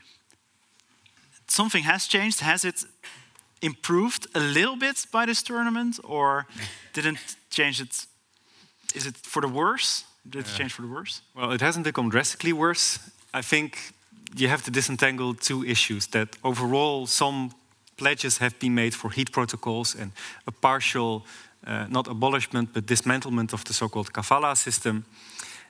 something 1.47 1.85
has 1.85 2.09
changed? 2.09 2.41
Has 2.41 2.65
it 2.65 2.87
improved 3.61 4.27
a 4.35 4.41
little 4.41 4.77
bit 4.77 5.07
by 5.11 5.25
this 5.27 5.43
tournament, 5.43 5.99
or 6.05 6.47
didn't 6.93 7.37
change 7.49 7.81
it? 7.81 8.07
Is 8.95 9.07
it 9.07 9.17
for 9.23 9.43
the 9.43 9.49
worse? 9.49 10.05
Did 10.23 10.47
it 10.47 10.55
change 10.57 10.73
for 10.73 10.83
the 10.83 10.89
worse? 10.89 11.23
Well, 11.35 11.53
it 11.53 11.61
hasn't 11.61 11.85
become 11.85 12.11
drastically 12.11 12.53
worse. 12.53 12.99
I 13.33 13.43
think 13.43 13.93
you 14.37 14.49
have 14.49 14.63
to 14.63 14.71
disentangle 14.71 15.35
two 15.35 15.65
issues. 15.65 16.07
That 16.09 16.37
overall, 16.43 17.07
some 17.07 17.51
pledges 17.97 18.39
have 18.39 18.59
been 18.59 18.75
made 18.75 18.95
for 18.95 19.11
heat 19.11 19.31
protocols 19.31 19.95
and 19.95 20.13
a 20.47 20.53
partial, 20.53 21.25
uh, 21.67 21.87
not 21.89 22.09
abolishment, 22.09 22.73
but 22.73 22.87
dismantlement 22.87 23.53
of 23.53 23.65
the 23.65 23.73
so 23.73 23.89
called 23.89 24.13
kafala 24.13 24.57
system. 24.57 25.05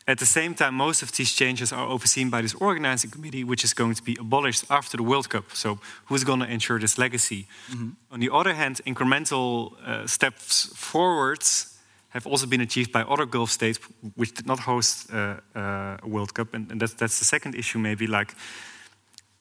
At 0.06 0.18
the 0.18 0.26
same 0.26 0.54
time, 0.54 0.74
most 0.74 1.02
of 1.02 1.12
these 1.12 1.32
changes 1.32 1.72
are 1.72 1.86
overseen 1.86 2.30
by 2.30 2.40
this 2.42 2.54
organizing 2.54 3.10
committee, 3.10 3.44
which 3.44 3.64
is 3.64 3.74
going 3.74 3.94
to 3.94 4.02
be 4.02 4.16
abolished 4.20 4.64
after 4.68 4.96
the 4.96 5.02
World 5.02 5.28
Cup. 5.28 5.44
So, 5.52 5.78
who's 6.06 6.24
going 6.24 6.40
to 6.40 6.46
ensure 6.46 6.80
this 6.80 6.96
legacy? 6.96 7.46
Mm 7.68 7.78
-hmm. 7.78 7.94
On 8.08 8.20
the 8.20 8.30
other 8.30 8.54
hand, 8.54 8.80
incremental 8.84 9.72
uh, 9.86 10.06
steps 10.06 10.70
forwards 10.74 11.66
have 12.10 12.26
also 12.26 12.46
been 12.46 12.60
achieved 12.60 12.92
by 12.92 13.02
other 13.02 13.26
Gulf 13.26 13.50
states 13.50 13.78
which 14.14 14.34
did 14.34 14.46
not 14.46 14.60
host 14.60 15.12
uh, 15.12 15.36
uh, 15.54 15.96
a 16.02 16.08
World 16.08 16.34
Cup. 16.34 16.54
And, 16.54 16.70
and 16.70 16.80
that's, 16.80 16.94
that's 16.94 17.18
the 17.18 17.24
second 17.24 17.54
issue, 17.54 17.78
maybe 17.78 18.06
like 18.06 18.34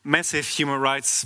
massive 0.04 0.48
human 0.48 0.80
rights 0.80 1.26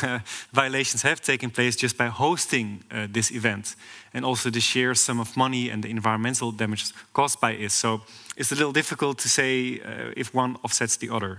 violations 0.52 1.02
have 1.02 1.20
taken 1.20 1.50
place 1.50 1.76
just 1.76 1.96
by 1.96 2.06
hosting 2.06 2.84
uh, 2.90 3.06
this 3.10 3.30
event, 3.30 3.76
and 4.12 4.24
also 4.24 4.50
the 4.50 4.60
sheer 4.60 4.94
sum 4.94 5.20
of 5.20 5.36
money 5.36 5.70
and 5.70 5.82
the 5.82 5.90
environmental 5.90 6.52
damage 6.52 6.92
caused 7.12 7.40
by 7.40 7.52
it. 7.52 7.72
So 7.72 8.02
it's 8.36 8.52
a 8.52 8.54
little 8.54 8.72
difficult 8.72 9.18
to 9.18 9.28
say 9.28 9.80
uh, 9.80 10.12
if 10.16 10.34
one 10.34 10.56
offsets 10.62 10.96
the 10.96 11.10
other. 11.10 11.38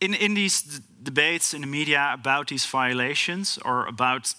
In, 0.00 0.14
in 0.14 0.34
these 0.34 0.80
debates 1.02 1.54
in 1.54 1.60
the 1.60 1.66
media 1.66 2.10
about 2.12 2.48
these 2.48 2.66
violations 2.66 3.58
or 3.64 3.86
about 3.86 4.34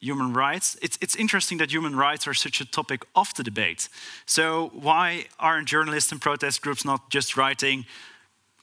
human 0.00 0.32
rights. 0.32 0.76
It's, 0.82 0.98
it's 1.00 1.16
interesting 1.16 1.58
that 1.58 1.70
human 1.70 1.96
rights 1.96 2.26
are 2.28 2.34
such 2.34 2.60
a 2.60 2.64
topic 2.64 3.04
of 3.14 3.32
the 3.34 3.42
debate. 3.42 3.88
So 4.26 4.70
why 4.72 5.26
aren't 5.38 5.68
journalists 5.68 6.12
and 6.12 6.20
protest 6.20 6.62
groups 6.62 6.84
not 6.84 7.10
just 7.10 7.36
writing, 7.36 7.86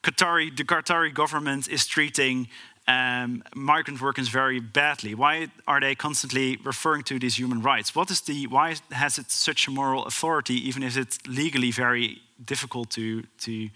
Qatari, 0.04 0.56
the 0.56 0.64
Qatari 0.64 1.14
government 1.14 1.68
is 1.68 1.88
treating 1.88 2.48
um, 2.88 3.44
migrant 3.56 4.02
workers 4.02 4.28
very 4.28 4.60
badly? 4.60 5.16
Why 5.16 5.48
are 5.66 5.80
they 5.80 5.96
constantly 5.96 6.58
referring 6.64 7.04
to 7.04 7.20
these 7.20 7.40
human 7.40 7.62
rights? 7.62 7.96
What 7.96 8.12
is 8.12 8.22
the 8.22 8.48
why 8.48 8.76
has 8.92 9.18
it 9.18 9.32
such 9.32 9.68
a 9.68 9.72
moral 9.72 10.06
authority, 10.06 10.56
even 10.68 10.84
if 10.84 10.98
it's 10.98 11.18
legally 11.26 11.72
very 11.72 12.22
difficult 12.44 12.90
to 12.92 13.24
to 13.40 13.70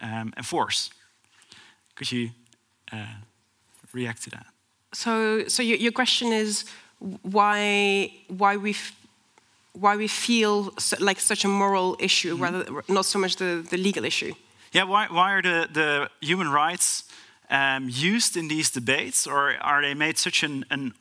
um, 0.00 0.32
enforce? 0.36 0.90
Could 1.94 2.10
you 2.10 2.30
uh, 2.92 3.14
react 3.92 4.22
to 4.24 4.30
that? 4.30 4.46
So, 4.92 5.46
so 5.48 5.62
your, 5.62 5.78
your 5.78 5.92
question 5.92 6.32
is 6.32 6.64
why 7.22 8.12
why 8.28 8.56
we 8.56 8.74
why 9.72 9.96
we 9.96 10.08
feel 10.08 10.72
so, 10.78 10.96
like 11.00 11.20
such 11.20 11.44
a 11.44 11.48
moral 11.48 11.96
issue 11.98 12.36
mm 12.36 12.40
rather 12.40 12.82
not 12.88 13.06
so 13.06 13.18
much 13.18 13.36
the, 13.36 13.64
the 13.70 13.76
legal 13.76 14.04
issue. 14.04 14.34
Yeah, 14.72 14.84
why 14.84 15.06
why 15.10 15.32
are 15.32 15.42
the, 15.42 15.68
the 15.72 16.10
human 16.20 16.50
rights 16.50 17.04
um, 17.50 17.88
used 17.88 18.36
in 18.36 18.48
these 18.48 18.70
debates, 18.70 19.26
or 19.26 19.56
are 19.60 19.82
they 19.82 19.94
made 19.94 20.18
such 20.18 20.42
an, 20.42 20.64
an 20.70 20.92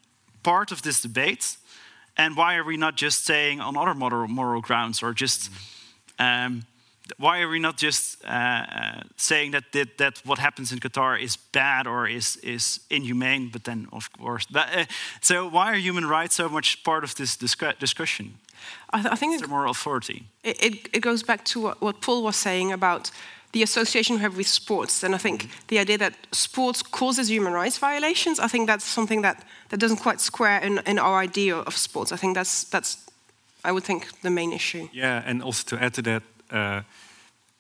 part 0.44 0.72
of 0.72 0.82
this 0.82 1.02
debate? 1.02 1.58
And 2.18 2.36
why 2.36 2.56
are 2.56 2.64
we 2.64 2.78
not 2.78 2.98
just 2.98 3.26
saying 3.26 3.62
on 3.62 3.78
other 3.78 3.94
moral, 3.94 4.28
moral 4.28 4.62
grounds, 4.62 5.04
or 5.04 5.14
just 5.14 5.50
um, 6.18 6.64
why 7.18 7.42
are 7.42 7.50
we 7.50 7.60
not 7.60 7.78
just 7.78 8.24
uh, 8.26 8.28
uh, 8.28 9.02
saying 9.16 9.52
that, 9.52 9.64
that, 9.72 9.98
that 9.98 10.22
what 10.26 10.40
happens 10.40 10.72
in 10.72 10.80
Qatar 10.80 11.20
is 11.20 11.38
bad 11.38 11.88
or 11.88 12.08
is 12.08 12.38
is 12.38 12.80
inhumane? 12.90 13.50
But 13.52 13.64
then, 13.64 13.88
of 13.92 14.10
course, 14.12 14.48
but, 14.52 14.68
uh, 14.76 14.86
so 15.22 15.50
why 15.50 15.72
are 15.72 15.80
human 15.80 16.08
rights 16.10 16.36
so 16.36 16.50
much 16.50 16.84
part 16.84 17.04
of 17.04 17.14
this 17.14 17.38
discu 17.38 17.74
discussion? 17.80 18.34
I, 18.94 19.02
th 19.02 19.14
I 19.14 19.16
think 19.16 19.34
it's 19.34 19.42
the 19.42 19.48
moral 19.48 19.72
authority. 19.72 20.24
It, 20.44 20.58
it, 20.64 20.74
it 20.94 21.02
goes 21.02 21.24
back 21.24 21.44
to 21.44 21.60
what, 21.62 21.82
what 21.82 22.02
Paul 22.02 22.24
was 22.24 22.36
saying 22.36 22.72
about 22.74 23.12
the 23.52 23.64
association 23.64 24.16
we 24.16 24.22
have 24.22 24.38
with 24.38 24.48
sports. 24.48 25.04
And 25.04 25.16
I 25.16 25.18
think 25.18 25.42
mm-hmm. 25.42 25.68
the 25.68 25.80
idea 25.80 25.98
that 25.98 26.14
sports 26.32 26.84
causes 26.84 27.30
human 27.30 27.54
rights 27.54 27.78
violations, 27.80 28.40
I 28.40 28.48
think 28.48 28.68
that's 28.68 28.86
something 28.86 29.24
that, 29.24 29.44
that 29.70 29.80
doesn't 29.80 30.02
quite 30.02 30.22
square 30.22 30.60
in, 30.62 30.80
in 30.86 31.00
our 31.00 31.24
idea 31.24 31.56
of 31.56 31.76
sports. 31.76 32.12
I 32.12 32.18
think 32.18 32.36
that's, 32.36 32.66
that's, 32.66 32.98
I 33.64 33.72
would 33.72 33.84
think, 33.84 34.22
the 34.22 34.30
main 34.30 34.54
issue. 34.54 34.88
Yeah, 34.94 35.24
and 35.26 35.42
also 35.42 35.64
to 35.76 35.84
add 35.84 35.94
to 35.94 36.02
that, 36.02 36.24
uh, 36.52 36.82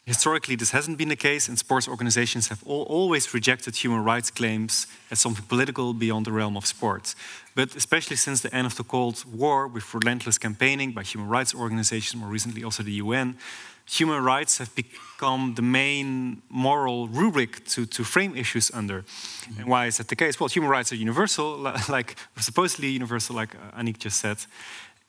historically 0.05 0.55
this 0.55 0.71
hasn't 0.71 0.97
been 0.97 1.09
the 1.09 1.15
case, 1.29 1.47
and 1.49 1.57
sports 1.57 1.87
organizations 1.87 2.47
have 2.47 2.61
all, 2.65 2.83
always 2.83 3.33
rejected 3.33 3.75
human 3.75 4.03
rights 4.03 4.31
claims 4.31 4.87
as 5.11 5.19
something 5.19 5.45
political 5.45 5.93
beyond 5.93 6.25
the 6.25 6.31
realm 6.31 6.57
of 6.57 6.65
sports. 6.65 7.15
But 7.55 7.75
especially 7.75 8.15
since 8.15 8.41
the 8.41 8.53
end 8.53 8.65
of 8.65 8.75
the 8.75 8.83
Cold 8.83 9.23
War, 9.25 9.67
with 9.67 9.93
relentless 9.93 10.37
campaigning 10.37 10.93
by 10.93 11.03
human 11.03 11.29
rights 11.29 11.53
organizations, 11.53 12.19
more 12.21 12.31
recently 12.31 12.63
also 12.63 12.83
the 12.83 13.03
UN, 13.03 13.37
human 13.85 14.23
rights 14.23 14.57
have 14.57 14.73
become 14.75 15.55
the 15.55 15.61
main 15.61 16.41
moral 16.49 17.07
rubric 17.07 17.65
to, 17.65 17.85
to 17.85 18.03
frame 18.03 18.35
issues 18.35 18.71
under. 18.73 19.01
Mm-hmm. 19.01 19.59
And 19.59 19.69
why 19.69 19.87
is 19.87 19.97
that 19.97 20.07
the 20.07 20.15
case? 20.15 20.39
Well, 20.39 20.49
human 20.49 20.69
rights 20.69 20.91
are 20.91 20.95
universal, 20.95 21.57
like 21.89 22.15
supposedly 22.37 22.89
universal, 22.89 23.35
like 23.35 23.55
Annick 23.75 23.97
just 23.97 24.19
said. 24.19 24.37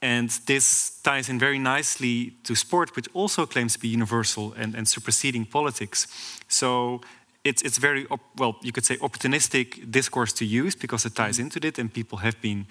And 0.02 0.30
this 0.46 0.98
ties 1.02 1.28
in 1.28 1.38
very 1.38 1.58
nicely 1.58 2.34
to 2.44 2.54
sport, 2.54 2.96
which 2.96 3.08
also 3.12 3.46
claims 3.46 3.74
to 3.74 3.78
be 3.78 3.88
universal 3.88 4.54
and, 4.56 4.74
and 4.74 4.88
superseding 4.88 5.44
politics. 5.44 6.06
So 6.48 7.02
it's, 7.44 7.62
it's 7.62 7.78
very, 7.78 8.06
well, 8.36 8.56
you 8.62 8.72
could 8.72 8.84
say 8.84 8.96
opportunistic 8.96 9.90
discourse 9.90 10.32
to 10.34 10.44
use 10.44 10.74
because 10.74 11.04
it 11.04 11.14
ties 11.14 11.36
mm-hmm. 11.36 11.56
into 11.56 11.66
it, 11.66 11.78
and 11.78 11.92
people 11.92 12.18
have 12.18 12.40
been 12.40 12.66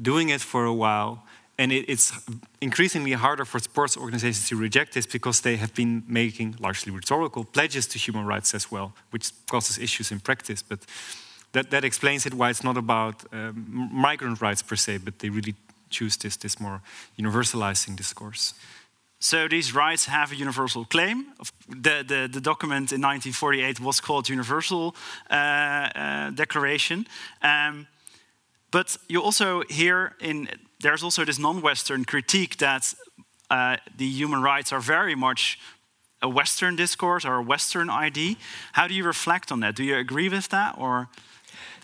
doing 0.00 0.30
it 0.30 0.40
for 0.40 0.64
a 0.64 0.74
while. 0.74 1.24
And 1.58 1.70
it, 1.70 1.84
it's 1.88 2.12
increasingly 2.60 3.12
harder 3.12 3.44
for 3.44 3.60
sports 3.60 3.96
organizations 3.96 4.48
to 4.48 4.56
reject 4.56 4.94
this 4.94 5.06
because 5.06 5.40
they 5.42 5.56
have 5.56 5.74
been 5.74 6.02
making 6.08 6.56
largely 6.58 6.92
rhetorical 6.92 7.44
pledges 7.44 7.86
to 7.88 7.98
human 7.98 8.26
rights 8.26 8.54
as 8.54 8.72
well, 8.72 8.92
which 9.10 9.30
causes 9.46 9.78
issues 9.78 10.10
in 10.10 10.20
practice. 10.20 10.62
But 10.62 10.80
that, 11.52 11.70
that 11.70 11.84
explains 11.84 12.26
it 12.26 12.34
why 12.34 12.50
it's 12.50 12.64
not 12.64 12.76
about 12.76 13.24
um, 13.32 13.88
migrant 13.92 14.40
rights 14.40 14.62
per 14.62 14.76
se, 14.76 14.98
but 14.98 15.18
they 15.18 15.28
really 15.28 15.54
choose 15.92 16.16
this, 16.16 16.36
this 16.36 16.58
more 16.58 16.80
universalizing 17.18 17.96
discourse. 17.96 18.54
So 19.18 19.46
these 19.46 19.72
rights 19.72 20.06
have 20.06 20.32
a 20.32 20.36
universal 20.36 20.84
claim. 20.84 21.26
The, 21.68 22.02
the, 22.06 22.28
the 22.32 22.40
document 22.40 22.90
in 22.90 23.00
1948 23.00 23.78
was 23.78 24.00
called 24.00 24.28
Universal 24.28 24.96
uh, 25.30 25.34
uh, 25.34 26.30
Declaration. 26.30 27.06
Um, 27.40 27.86
but 28.72 28.96
you 29.08 29.22
also 29.22 29.62
hear 29.68 30.16
in 30.20 30.48
there's 30.80 31.04
also 31.04 31.24
this 31.24 31.38
non-Western 31.38 32.04
critique 32.04 32.56
that 32.56 32.94
uh, 33.48 33.76
the 33.96 34.08
human 34.08 34.42
rights 34.42 34.72
are 34.72 34.80
very 34.80 35.14
much 35.14 35.58
a 36.20 36.28
Western 36.28 36.74
discourse 36.74 37.24
or 37.24 37.36
a 37.36 37.42
Western 37.42 37.88
ID. 37.88 38.36
How 38.72 38.88
do 38.88 38.94
you 38.94 39.04
reflect 39.04 39.52
on 39.52 39.60
that? 39.60 39.76
Do 39.76 39.84
you 39.84 39.96
agree 39.96 40.28
with 40.28 40.48
that, 40.48 40.74
or? 40.76 41.08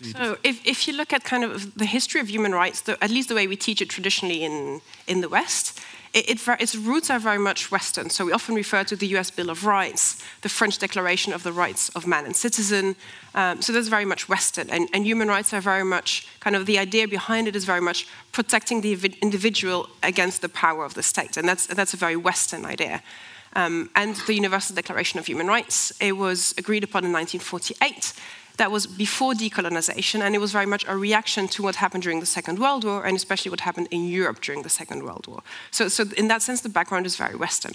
So, 0.01 0.37
if, 0.43 0.65
if 0.65 0.87
you 0.87 0.95
look 0.95 1.11
at 1.11 1.23
kind 1.23 1.43
of 1.43 1.75
the 1.75 1.85
history 1.85 2.21
of 2.21 2.29
human 2.29 2.53
rights, 2.53 2.81
the, 2.81 3.01
at 3.03 3.09
least 3.09 3.29
the 3.29 3.35
way 3.35 3.47
we 3.47 3.57
teach 3.57 3.81
it 3.81 3.89
traditionally 3.89 4.43
in, 4.43 4.81
in 5.07 5.21
the 5.21 5.29
West, 5.29 5.79
it, 6.13 6.29
it, 6.29 6.61
its 6.61 6.75
roots 6.75 7.09
are 7.09 7.19
very 7.19 7.37
much 7.37 7.71
Western. 7.71 8.09
So 8.09 8.25
we 8.25 8.31
often 8.31 8.55
refer 8.55 8.83
to 8.85 8.95
the 8.95 9.07
US 9.17 9.29
Bill 9.29 9.49
of 9.49 9.65
Rights, 9.65 10.23
the 10.41 10.49
French 10.49 10.79
Declaration 10.79 11.33
of 11.33 11.43
the 11.43 11.51
Rights 11.51 11.89
of 11.89 12.07
Man 12.07 12.25
and 12.25 12.35
Citizen. 12.35 12.95
Um, 13.35 13.61
so 13.61 13.73
that's 13.73 13.89
very 13.89 14.05
much 14.05 14.27
Western. 14.27 14.69
And, 14.69 14.89
and, 14.93 15.05
human 15.05 15.27
rights 15.27 15.53
are 15.53 15.61
very 15.61 15.83
much 15.83 16.27
kind 16.39 16.55
of 16.55 16.65
the 16.65 16.79
idea 16.79 17.07
behind 17.07 17.47
it 17.47 17.55
is 17.55 17.65
very 17.65 17.81
much 17.81 18.07
protecting 18.31 18.81
the 18.81 18.93
individual 19.21 19.87
against 20.01 20.41
the 20.41 20.49
power 20.49 20.83
of 20.83 20.95
the 20.95 21.03
state. 21.03 21.37
And 21.37 21.47
that's, 21.47 21.67
that's 21.67 21.93
a 21.93 21.97
very 21.97 22.15
Western 22.15 22.65
idea. 22.65 23.03
Um, 23.55 23.89
and 23.95 24.15
the 24.27 24.33
Universal 24.33 24.75
Declaration 24.75 25.19
of 25.19 25.25
Human 25.25 25.47
Rights, 25.47 25.91
it 25.99 26.13
was 26.13 26.53
agreed 26.57 26.83
upon 26.83 27.03
in 27.03 27.11
1948 27.11 28.13
that 28.59 28.71
was 28.71 28.85
before 28.85 29.33
decolonization, 29.33 30.19
and 30.21 30.35
it 30.35 30.39
was 30.39 30.51
very 30.51 30.65
much 30.65 30.85
a 30.87 30.95
reaction 30.95 31.47
to 31.47 31.63
what 31.63 31.75
happened 31.75 32.03
during 32.03 32.19
the 32.19 32.25
Second 32.25 32.59
World 32.59 32.83
War, 32.83 33.05
and 33.05 33.15
especially 33.15 33.49
what 33.49 33.61
happened 33.61 33.87
in 33.89 34.03
Europe 34.07 34.41
during 34.41 34.63
the 34.63 34.69
Second 34.69 35.03
World 35.03 35.25
War. 35.27 35.41
So, 35.71 35.87
so 35.87 36.03
in 36.17 36.27
that 36.27 36.41
sense, 36.41 36.61
the 36.61 36.69
background 36.69 37.05
is 37.05 37.15
very 37.15 37.35
Western. 37.35 37.73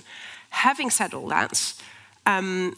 Having 0.50 0.90
said 0.90 1.14
all 1.14 1.28
that, 1.28 1.74
um, 2.26 2.76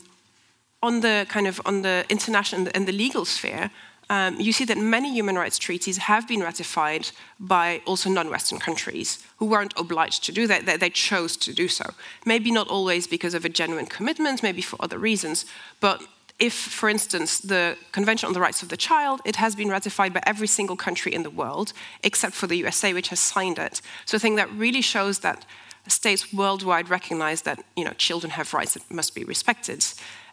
on 0.82 1.00
the 1.00 1.26
kind 1.28 1.46
of 1.46 1.60
on 1.66 1.82
the 1.82 2.04
international 2.08 2.68
and 2.74 2.86
the 2.86 2.92
legal 2.92 3.24
sphere, 3.24 3.70
um, 4.08 4.40
you 4.40 4.52
see 4.52 4.64
that 4.66 4.78
many 4.78 5.12
human 5.12 5.36
rights 5.36 5.58
treaties 5.58 5.96
have 5.96 6.28
been 6.28 6.40
ratified 6.40 7.10
by 7.40 7.82
also 7.86 8.08
non-Western 8.08 8.60
countries 8.60 9.18
who 9.38 9.46
weren't 9.46 9.74
obliged 9.76 10.22
to 10.24 10.32
do 10.32 10.46
that. 10.46 10.64
They, 10.64 10.76
they, 10.76 10.90
chose 10.90 11.36
to 11.38 11.52
do 11.52 11.66
so. 11.66 11.84
Maybe 12.24 12.52
not 12.52 12.68
always 12.68 13.08
because 13.08 13.34
of 13.34 13.44
a 13.44 13.48
genuine 13.48 13.86
commitment, 13.86 14.44
maybe 14.44 14.62
for 14.62 14.76
other 14.80 14.98
reasons, 14.98 15.44
but 15.80 16.00
if, 16.38 16.52
for 16.52 16.88
instance, 16.88 17.40
the 17.40 17.76
Convention 17.92 18.26
on 18.26 18.34
the 18.34 18.40
Rights 18.40 18.62
of 18.62 18.68
the 18.68 18.76
Child, 18.76 19.20
it 19.24 19.36
has 19.36 19.54
been 19.54 19.70
ratified 19.70 20.12
by 20.12 20.22
every 20.26 20.46
single 20.46 20.76
country 20.76 21.14
in 21.14 21.22
the 21.22 21.30
world, 21.30 21.72
except 22.02 22.34
for 22.34 22.46
the 22.46 22.56
USA, 22.56 22.92
which 22.92 23.08
has 23.08 23.20
signed 23.20 23.58
it. 23.58 23.80
So 24.04 24.16
I 24.16 24.20
think 24.20 24.36
that 24.36 24.50
really 24.52 24.82
shows 24.82 25.20
that 25.20 25.46
states 25.88 26.32
worldwide 26.32 26.88
recognize 26.88 27.42
that 27.42 27.58
you 27.76 27.84
know, 27.84 27.92
children 27.96 28.30
have 28.30 28.52
rights 28.54 28.74
that 28.74 28.90
must 28.90 29.14
be 29.14 29.24
respected. 29.24 29.84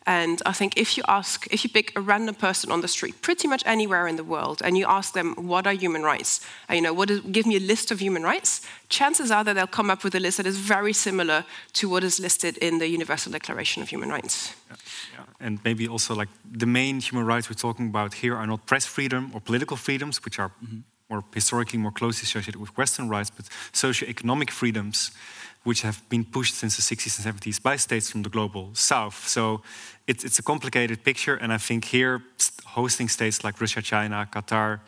And 0.05 0.41
I 0.45 0.51
think 0.51 0.77
if 0.77 0.97
you 0.97 1.03
ask, 1.07 1.47
if 1.49 1.63
you 1.63 1.69
pick 1.69 1.97
a 1.97 2.01
random 2.01 2.35
person 2.35 2.71
on 2.71 2.81
the 2.81 2.87
street, 2.87 3.21
pretty 3.21 3.47
much 3.47 3.63
anywhere 3.65 4.05
in 4.07 4.17
the 4.17 4.23
world, 4.23 4.61
and 4.63 4.77
you 4.77 4.85
ask 4.85 5.13
them 5.13 5.33
what 5.35 5.65
are 5.65 5.73
human 5.73 6.03
rights, 6.03 6.41
and, 6.67 6.75
you 6.75 6.81
know, 6.81 6.93
what 6.93 7.09
is, 7.09 7.21
give 7.21 7.45
me 7.45 7.55
a 7.55 7.59
list 7.59 7.91
of 7.91 7.99
human 7.99 8.23
rights, 8.23 8.61
chances 8.89 9.31
are 9.31 9.43
that 9.45 9.53
they'll 9.53 9.67
come 9.67 9.89
up 9.89 10.03
with 10.03 10.15
a 10.15 10.19
list 10.19 10.37
that 10.37 10.45
is 10.45 10.57
very 10.57 10.93
similar 10.93 11.45
to 11.73 11.87
what 11.87 12.03
is 12.03 12.19
listed 12.19 12.57
in 12.57 12.79
the 12.79 12.87
Universal 12.87 13.31
Declaration 13.31 13.81
of 13.81 13.89
Human 13.89 14.09
Rights. 14.09 14.53
Yeah. 14.69 14.75
Yeah. 15.13 15.25
And 15.39 15.59
maybe 15.63 15.87
also 15.87 16.15
like 16.15 16.29
the 16.51 16.65
main 16.65 16.99
human 16.99 17.25
rights 17.25 17.49
we're 17.49 17.55
talking 17.55 17.87
about 17.87 18.15
here 18.15 18.35
are 18.35 18.47
not 18.47 18.65
press 18.65 18.85
freedom 18.85 19.31
or 19.33 19.41
political 19.41 19.77
freedoms, 19.77 20.19
which 20.25 20.39
are 20.39 20.49
mm 20.61 20.67
-hmm. 20.67 20.83
more 21.09 21.23
historically 21.33 21.79
more 21.79 21.93
closely 21.93 22.23
associated 22.23 22.61
with 22.61 22.71
Western 22.75 23.09
rights, 23.09 23.31
but 23.35 23.45
socio-economic 23.71 24.51
freedoms 24.51 25.11
which 25.63 25.81
have 25.81 26.01
been 26.09 26.25
pushed 26.25 26.55
since 26.55 26.75
the 26.75 26.95
60s 26.95 27.25
and 27.25 27.35
70s 27.35 27.61
by 27.61 27.77
states 27.77 28.09
from 28.09 28.23
the 28.23 28.29
global 28.29 28.69
south. 28.73 29.27
So 29.27 29.61
it's, 30.07 30.23
it's 30.23 30.39
a 30.39 30.43
complicated 30.43 31.03
picture, 31.03 31.35
and 31.35 31.53
I 31.53 31.57
think 31.57 31.85
here 31.85 32.21
hosting 32.65 33.09
states 33.09 33.43
like 33.43 33.61
Russia, 33.61 33.81
China, 33.81 34.27
Qatar 34.31 34.79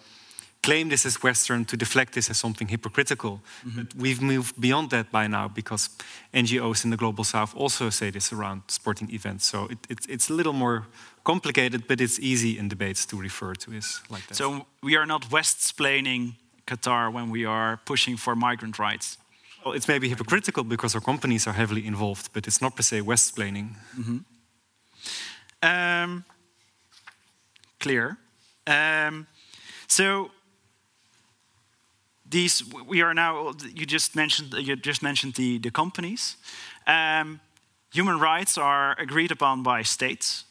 claim 0.66 0.90
this 0.90 1.06
as 1.06 1.22
Western 1.22 1.64
to 1.66 1.78
deflect 1.78 2.14
this 2.14 2.30
as 2.30 2.40
something 2.40 2.70
hypocritical. 2.70 3.32
Mm 3.32 3.42
-hmm. 3.72 3.76
But 3.76 3.94
we've 3.96 4.22
moved 4.22 4.54
beyond 4.56 4.90
that 4.90 5.06
by 5.12 5.28
now 5.28 5.52
because 5.54 5.90
NGOs 6.32 6.84
in 6.84 6.90
the 6.90 6.98
global 6.98 7.24
south 7.24 7.56
also 7.56 7.90
say 7.90 8.12
this 8.12 8.32
around 8.32 8.62
sporting 8.66 9.14
events. 9.14 9.48
So 9.48 9.66
it, 9.70 9.78
it, 9.88 10.06
it's 10.08 10.30
a 10.30 10.34
little 10.34 10.54
more 10.54 10.84
complicated, 11.22 11.86
but 11.88 12.00
it's 12.00 12.18
easy 12.20 12.58
in 12.58 12.68
debates 12.68 13.06
to 13.06 13.22
refer 13.22 13.56
to 13.56 13.72
it 13.72 14.02
like 14.10 14.26
that. 14.28 14.36
So 14.36 14.66
we 14.80 14.98
are 14.98 15.06
not 15.06 15.30
West-splaining 15.30 16.34
Qatar 16.64 17.12
when 17.12 17.32
we 17.32 17.48
are 17.48 17.78
pushing 17.84 18.20
for 18.20 18.36
migrant 18.36 18.78
rights. 18.78 19.18
Well, 19.66 19.74
it's 19.74 19.88
maybe 19.88 20.08
hypocritical 20.10 20.64
because 20.64 20.94
our 20.94 21.02
companies 21.02 21.48
are 21.48 21.54
heavily 21.54 21.88
involved, 21.88 22.32
but 22.34 22.46
it's 22.46 22.62
not 22.62 22.76
per 22.76 22.84
se 22.84 23.02
West-splaining. 23.02 23.76
Mm 23.98 24.04
-hmm. 24.04 24.24
um, 26.04 26.26
clear. 27.78 28.18
Um, 28.68 29.28
so 29.88 30.32
these 32.30 32.66
we 32.88 33.04
are 33.04 33.14
now. 33.14 33.56
You 33.74 33.86
just 33.88 34.14
mentioned 34.14 34.54
you 34.54 34.78
just 34.82 35.02
mentioned 35.02 35.36
the 35.36 35.60
the 35.60 35.72
companies. 35.72 36.38
Um, 36.88 37.40
human 37.90 38.20
rights 38.20 38.58
are 38.58 38.96
agreed 39.02 39.32
upon 39.32 39.64
by 39.64 39.84
states, 39.84 40.46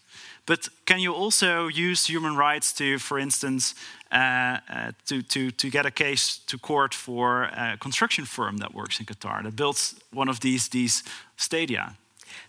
but 0.47 0.69
can 0.85 1.01
you 1.01 1.15
also 1.15 1.69
use 1.69 2.07
human 2.07 2.37
rights 2.37 2.73
to, 2.75 2.99
for 2.99 3.19
instance, 3.19 3.75
uh, 4.13 4.59
uh, 4.69 4.93
to, 5.07 5.23
to, 5.23 5.51
to 5.51 5.71
get 5.71 5.87
a 5.87 5.91
case 5.91 6.39
to 6.47 6.59
court 6.59 6.95
for 6.95 7.45
a 7.45 7.77
construction 7.81 8.25
firm 8.25 8.59
that 8.59 8.75
works 8.75 9.01
in 9.01 9.07
Qatar 9.07 9.43
that 9.43 9.57
builds 9.57 9.95
one 10.13 10.29
of 10.29 10.41
these 10.41 10.69
these 10.69 11.03
stadia? 11.37 11.97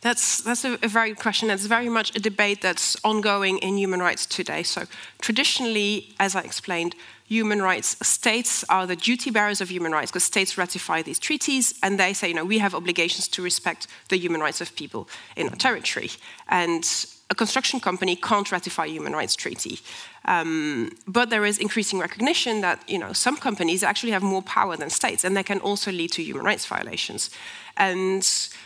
That's, 0.01 0.41
that's 0.41 0.65
a, 0.65 0.73
a, 0.83 0.87
very 0.87 1.09
good 1.09 1.19
question. 1.19 1.49
It's 1.49 1.65
very 1.65 1.89
much 1.89 2.15
a 2.15 2.19
debate 2.19 2.61
that's 2.61 2.97
ongoing 3.03 3.59
in 3.59 3.77
human 3.77 3.99
rights 3.99 4.25
today. 4.25 4.63
So, 4.63 4.85
traditionally, 5.21 6.13
as 6.19 6.35
I 6.35 6.41
explained, 6.41 6.95
human 7.27 7.61
rights 7.61 7.95
states 8.05 8.63
are 8.69 8.85
the 8.85 8.95
duty 8.95 9.31
bearers 9.31 9.61
of 9.61 9.69
human 9.69 9.91
rights 9.91 10.11
because 10.11 10.23
states 10.23 10.57
ratify 10.57 11.01
these 11.01 11.19
treaties 11.19 11.73
and 11.81 11.99
they 11.99 12.13
say, 12.13 12.27
you 12.27 12.33
know, 12.33 12.45
we 12.45 12.59
have 12.59 12.75
obligations 12.75 13.27
to 13.29 13.41
respect 13.41 13.87
the 14.09 14.17
human 14.17 14.41
rights 14.41 14.61
of 14.61 14.75
people 14.75 15.07
in 15.35 15.49
our 15.49 15.55
territory. 15.55 16.09
And 16.47 16.83
a 17.29 17.35
construction 17.35 17.79
company 17.79 18.15
can't 18.15 18.51
ratify 18.51 18.85
a 18.85 18.89
human 18.89 19.13
rights 19.13 19.35
treaty. 19.35 19.79
Um, 20.25 20.91
but 21.07 21.29
there 21.29 21.45
is 21.45 21.57
increasing 21.57 21.99
recognition 21.99 22.61
that 22.61 22.87
you 22.87 22.99
know, 22.99 23.13
some 23.13 23.35
companies 23.37 23.83
actually 23.83 24.11
have 24.11 24.23
more 24.23 24.43
power 24.43 24.77
than 24.77 24.89
states, 24.89 25.23
and 25.23 25.35
they 25.35 25.43
can 25.43 25.59
also 25.59 25.91
lead 25.91 26.11
to 26.11 26.23
human 26.23 26.45
rights 26.45 26.65
violations. 26.65 27.29
And 27.77 28.23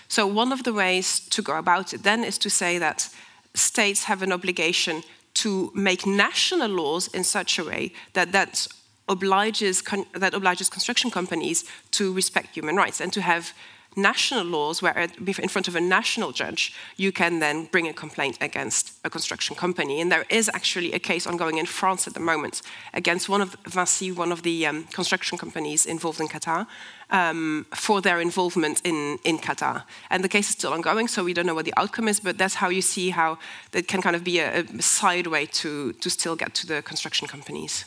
so, 0.08 0.28
one 0.28 0.52
of 0.52 0.64
the 0.64 0.74
ways 0.74 1.20
to 1.30 1.42
go 1.42 1.58
about 1.58 1.94
it 1.94 2.04
then 2.04 2.24
is 2.24 2.38
to 2.40 2.50
say 2.50 2.78
that 2.80 3.10
states 3.54 4.04
have 4.04 4.22
an 4.22 4.32
obligation 4.32 5.04
to 5.36 5.72
make 5.74 6.06
national 6.06 6.70
laws 6.70 7.08
in 7.08 7.24
such 7.24 7.60
a 7.60 7.64
way 7.64 7.94
that 8.14 8.32
that 8.32 8.68
obliges, 9.08 9.82
that 10.14 10.34
obliges 10.34 10.70
construction 10.70 11.10
companies 11.10 11.64
to 11.92 12.14
respect 12.14 12.56
human 12.56 12.76
rights 12.76 13.02
and 13.02 13.12
to 13.14 13.22
have 13.22 13.54
national 13.96 14.46
laws 14.46 14.82
where 14.82 14.98
in 14.98 15.48
front 15.50 15.68
of 15.68 15.76
a 15.76 15.82
national 15.82 16.32
judge 16.32 16.74
you 16.98 17.12
can 17.12 17.40
then 17.40 17.66
bring 17.66 17.88
a 17.88 17.94
complaint 17.94 18.38
against 18.42 18.94
a 19.04 19.10
construction 19.10 19.56
company. 19.56 20.00
And 20.02 20.12
there 20.12 20.26
is 20.30 20.50
actually 20.54 20.94
a 20.94 21.00
case 21.00 21.26
ongoing 21.28 21.58
in 21.58 21.66
france 21.66 22.08
at 22.08 22.14
the 22.14 22.20
moment 22.20 22.62
against 22.94 23.30
one 23.30 23.42
of 23.42 23.56
vinci 23.66 24.12
one 24.12 24.32
of 24.32 24.44
the 24.44 24.66
um, 24.66 24.84
construction 24.86 25.38
companies 25.38 25.86
involved 25.86 26.20
in 26.20 26.28
qatar 26.28 26.68
um, 27.10 27.66
for 27.74 28.02
their 28.02 28.20
involvement 28.22 28.82
in, 28.84 29.18
in 29.24 29.38
qatar. 29.38 29.84
And 30.10 30.24
the 30.24 30.30
case 30.30 30.50
is 30.50 30.54
still 30.54 30.74
ongoing 30.74 31.08
so 31.08 31.24
we 31.24 31.34
don't 31.34 31.46
know 31.46 31.56
what 31.56 31.66
the 31.66 31.74
outcome 31.78 32.08
is 32.08 32.20
but 32.20 32.38
that's 32.38 32.56
how 32.56 32.70
you 32.70 32.82
see 32.82 33.10
how 33.10 33.38
that 33.72 33.88
can 33.88 34.02
kind 34.02 34.16
of 34.16 34.24
be 34.24 34.40
a, 34.40 34.62
a 34.62 34.82
side 34.82 35.28
way 35.28 35.46
to, 35.46 35.94
to 35.94 36.10
still 36.10 36.36
get 36.36 36.54
to 36.56 36.68
the 36.68 36.82
construction 36.82 37.28
companies. 37.28 37.86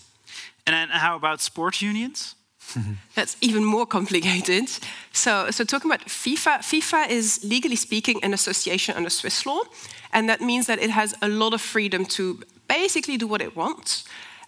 And 0.66 0.90
how 0.90 1.16
about 1.16 1.40
sports 1.40 1.82
unions 1.82 2.36
That's 3.14 3.36
even 3.40 3.64
more 3.64 3.86
complicated. 3.86 4.68
So, 5.12 5.50
so 5.50 5.64
talking 5.64 5.90
about 5.90 6.06
FIFA, 6.06 6.58
FIFA 6.58 7.10
is 7.10 7.44
legally 7.44 7.76
speaking 7.76 8.22
an 8.22 8.32
association 8.32 8.96
under 8.96 9.10
Swiss 9.10 9.44
law, 9.46 9.60
and 10.12 10.28
that 10.28 10.40
means 10.40 10.66
that 10.66 10.78
it 10.82 10.90
has 10.90 11.14
a 11.22 11.28
lot 11.28 11.52
of 11.54 11.60
freedom 11.60 12.04
to 12.06 12.42
basically 12.68 13.16
do 13.16 13.26
what 13.26 13.40
it 13.40 13.56
wants. 13.56 14.04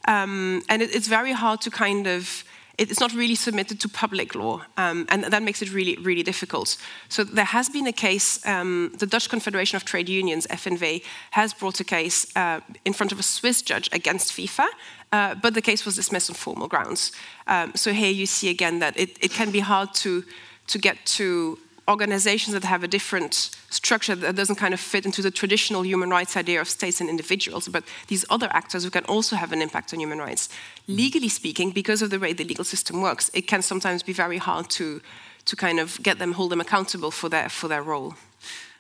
Um, 0.07 0.63
and 0.69 0.83
it, 0.83 0.95
it's 0.95 1.09
very 1.09 1.33
hard 1.33 1.61
to 1.63 1.71
kind 1.71 2.07
of 2.07 2.45
it's 2.79 3.01
not 3.01 3.13
really 3.13 3.35
submitted 3.35 3.81
to 3.81 3.89
public 3.89 4.35
law, 4.35 4.63
um, 4.77 5.07
and 5.09 5.25
that 5.25 5.43
makes 5.43 5.63
it 5.63 5.73
really, 5.73 5.97
really 5.97 6.23
difficult. 6.23 6.77
So 7.09 7.25
there 7.25 7.45
has 7.45 7.69
been 7.69 7.87
a 7.87 7.93
case. 7.93 8.45
Um, 8.47 8.93
the 8.99 9.07
Dutch 9.07 9.29
Confederation 9.29 9.77
of 9.77 9.85
Trade 9.85 10.09
Unions 10.09 10.47
(FNV) 10.49 11.03
has 11.31 11.55
brought 11.55 11.81
a 11.81 11.85
case 11.85 12.27
uh, 12.37 12.61
in 12.85 12.93
front 12.93 13.13
of 13.13 13.19
a 13.19 13.23
Swiss 13.23 13.63
judge 13.63 13.89
against 13.93 14.33
FIFA, 14.33 14.67
uh, 15.13 15.35
but 15.35 15.55
the 15.55 15.63
case 15.63 15.85
was 15.85 15.95
dismissed 15.97 16.31
on 16.31 16.37
formal 16.37 16.69
grounds. 16.69 17.13
Um, 17.47 17.73
so 17.75 17.93
here 17.93 18.13
you 18.13 18.27
see 18.27 18.49
again 18.49 18.81
that 18.81 18.99
it, 18.99 19.11
it 19.21 19.31
can 19.31 19.51
be 19.51 19.61
hard 19.61 19.95
to 19.95 20.25
to 20.67 20.79
get 20.79 20.97
to 21.05 21.59
organizations 21.89 22.55
that 22.55 22.65
have 22.65 22.83
a 22.83 22.89
different 22.89 23.35
structure 23.71 24.15
that 24.15 24.37
doesn't 24.37 24.57
kind 24.57 24.73
of 24.73 24.81
fit 24.81 25.05
into 25.05 25.23
the 25.23 25.31
traditional 25.31 25.85
human 25.85 26.11
rights 26.11 26.37
idea 26.37 26.61
of 26.61 26.69
states 26.69 27.01
and 27.01 27.11
individuals, 27.11 27.69
but 27.69 27.85
these 28.09 28.25
other 28.31 28.49
actors 28.51 28.85
who 28.85 28.91
can 28.91 29.05
also 29.05 29.37
have 29.37 29.53
an 29.53 29.61
impact 29.61 29.93
on 29.93 30.01
human 30.01 30.19
rights. 30.19 30.49
Legally 30.89 31.29
speaking, 31.29 31.71
because 31.71 32.01
of 32.03 32.11
the 32.11 32.19
way 32.19 32.33
the 32.33 32.45
legal 32.45 32.65
system 32.65 33.03
works, 33.03 33.31
it 33.35 33.47
can 33.47 33.63
sometimes 33.63 34.03
be 34.03 34.13
very 34.13 34.39
hard 34.39 34.71
to, 34.71 35.01
to 35.45 35.57
kind 35.57 35.79
of 35.79 36.03
get 36.03 36.19
them, 36.19 36.33
hold 36.33 36.51
them 36.51 36.61
accountable 36.61 37.11
for 37.11 37.29
their, 37.29 37.49
for 37.49 37.69
their 37.69 37.83
role 37.83 38.15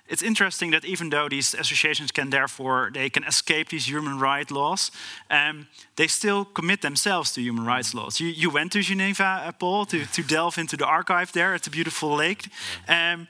it's 0.06 0.22
interesting 0.22 0.70
that 0.72 0.84
even 0.84 1.10
though 1.10 1.28
these 1.28 1.54
associations 1.54 2.12
can 2.12 2.30
therefore 2.30 2.90
they 2.92 3.08
can 3.08 3.24
escape 3.24 3.70
these 3.70 3.88
human 3.88 4.18
rights 4.18 4.50
laws, 4.50 4.90
um, 5.30 5.66
they 5.96 6.06
still 6.06 6.44
commit 6.44 6.82
themselves 6.82 7.32
to 7.32 7.40
human 7.40 7.64
rights 7.64 7.94
laws. 7.94 8.20
You, 8.20 8.28
you 8.28 8.50
went 8.50 8.72
to 8.72 8.82
Geneva, 8.82 9.42
uh, 9.46 9.52
Paul, 9.52 9.86
to, 9.86 10.04
to 10.04 10.22
delve 10.26 10.58
into 10.58 10.76
the 10.76 10.84
archive 10.84 11.32
there 11.32 11.54
at 11.54 11.62
the 11.62 11.70
beautiful 11.70 12.14
lake, 12.16 12.48
um, 12.88 13.28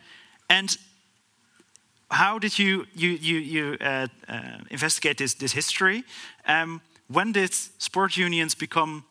and 0.51 0.77
how 2.11 2.39
did 2.39 2.59
you 2.59 2.87
you 2.95 3.11
you, 3.11 3.39
you 3.39 3.77
uh, 3.81 4.07
uh, 4.29 4.59
investigate 4.71 5.19
this 5.19 5.35
this 5.35 5.53
history? 5.53 6.03
Um, 6.47 6.81
when 7.09 7.33
did 7.33 7.55
sport 7.79 8.17
unions 8.17 8.55
become 8.57 9.05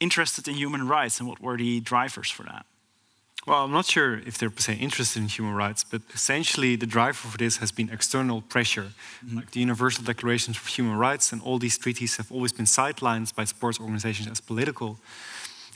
interested 0.00 0.48
in 0.48 0.54
human 0.54 0.88
rights, 0.88 1.20
and 1.20 1.28
what 1.28 1.40
were 1.40 1.56
the 1.56 1.80
drivers 1.80 2.30
for 2.30 2.44
that? 2.44 2.64
Well, 3.48 3.64
I'm 3.64 3.72
not 3.72 3.86
sure 3.86 4.18
if 4.26 4.36
they're 4.36 4.52
say, 4.58 4.74
interested 4.74 5.22
in 5.22 5.28
human 5.28 5.54
rights, 5.54 5.82
but 5.82 6.02
essentially 6.12 6.76
the 6.76 6.84
driver 6.84 7.14
for 7.14 7.38
this 7.38 7.56
has 7.56 7.72
been 7.72 7.88
external 7.88 8.42
pressure. 8.42 8.82
Mm 8.82 9.28
-hmm. 9.28 9.36
Like 9.36 9.50
the 9.50 9.60
Universal 9.60 10.04
Declaration 10.04 10.54
for 10.54 10.68
Human 10.76 10.98
Rights 10.98 11.32
and 11.32 11.42
all 11.42 11.58
these 11.58 11.78
treaties 11.78 12.16
have 12.16 12.34
always 12.34 12.52
been 12.52 12.66
sidelined 12.66 13.34
by 13.34 13.46
sports 13.46 13.78
organizations 13.78 14.28
as 14.30 14.40
political. 14.40 14.98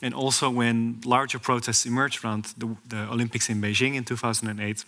And 0.03 0.15
also 0.15 0.53
when 0.55 0.97
larger 1.01 1.41
protests 1.41 1.85
emerged 1.85 2.25
around 2.25 2.55
the, 2.59 2.67
the 2.89 3.07
Olympics 3.11 3.49
in 3.49 3.61
Beijing 3.61 3.95
in 3.95 4.05
2008, 4.05 4.85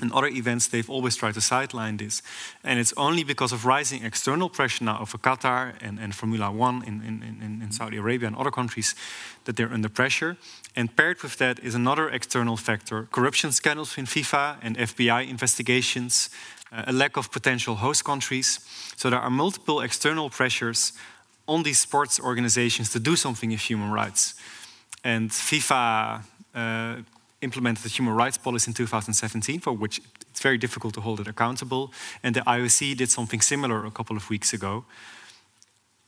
and 0.00 0.12
other 0.12 0.28
events, 0.28 0.68
they've 0.68 0.88
always 0.90 1.16
tried 1.16 1.34
to 1.34 1.40
sideline 1.40 1.96
this. 1.96 2.22
And 2.62 2.78
it's 2.78 2.92
only 2.96 3.24
because 3.24 3.52
of 3.52 3.64
rising 3.64 4.04
external 4.04 4.48
pressure 4.48 4.84
now 4.84 5.00
over 5.00 5.18
Qatar 5.18 5.74
and, 5.80 5.98
and 5.98 6.14
Formula 6.14 6.50
One 6.50 6.84
in, 6.86 7.02
in, 7.02 7.22
in, 7.22 7.62
in, 7.62 7.72
Saudi 7.72 7.96
Arabia 7.96 8.28
and 8.28 8.36
other 8.36 8.50
countries 8.50 8.94
that 9.44 9.56
they're 9.56 9.72
under 9.72 9.88
pressure. 9.88 10.36
And 10.78 10.94
paired 10.94 11.22
with 11.22 11.38
that 11.38 11.58
is 11.58 11.74
another 11.74 12.08
external 12.08 12.56
factor 12.56 13.08
corruption 13.10 13.52
scandals 13.52 13.98
in 13.98 14.06
FIFA 14.06 14.58
and 14.62 14.78
FBI 14.78 15.28
investigations, 15.28 16.30
uh, 16.70 16.84
a 16.86 16.92
lack 16.92 17.16
of 17.16 17.32
potential 17.32 17.74
host 17.74 18.04
countries. 18.04 18.60
So 18.96 19.10
there 19.10 19.18
are 19.18 19.30
multiple 19.30 19.80
external 19.80 20.30
pressures 20.30 20.92
on 21.46 21.64
these 21.64 21.80
sports 21.80 22.20
organizations 22.20 22.90
to 22.90 23.00
do 23.00 23.16
something 23.16 23.50
with 23.50 23.68
human 23.68 23.90
rights. 23.90 24.34
And 25.02 25.30
FIFA. 25.30 26.22
Uh, 26.54 27.02
implemented 27.40 27.84
the 27.84 27.88
human 27.88 28.16
rights 28.16 28.36
policy 28.36 28.68
in 28.68 28.74
2017, 28.74 29.60
for 29.60 29.72
which 29.72 30.00
it's 30.28 30.40
very 30.40 30.58
difficult 30.58 30.92
to 30.92 31.00
hold 31.00 31.20
it 31.20 31.28
accountable. 31.28 31.92
And 32.24 32.34
the 32.34 32.40
IOC 32.40 32.96
did 32.96 33.10
something 33.10 33.40
similar 33.40 33.86
a 33.86 33.92
couple 33.92 34.16
of 34.16 34.28
weeks 34.28 34.52
ago. 34.52 34.84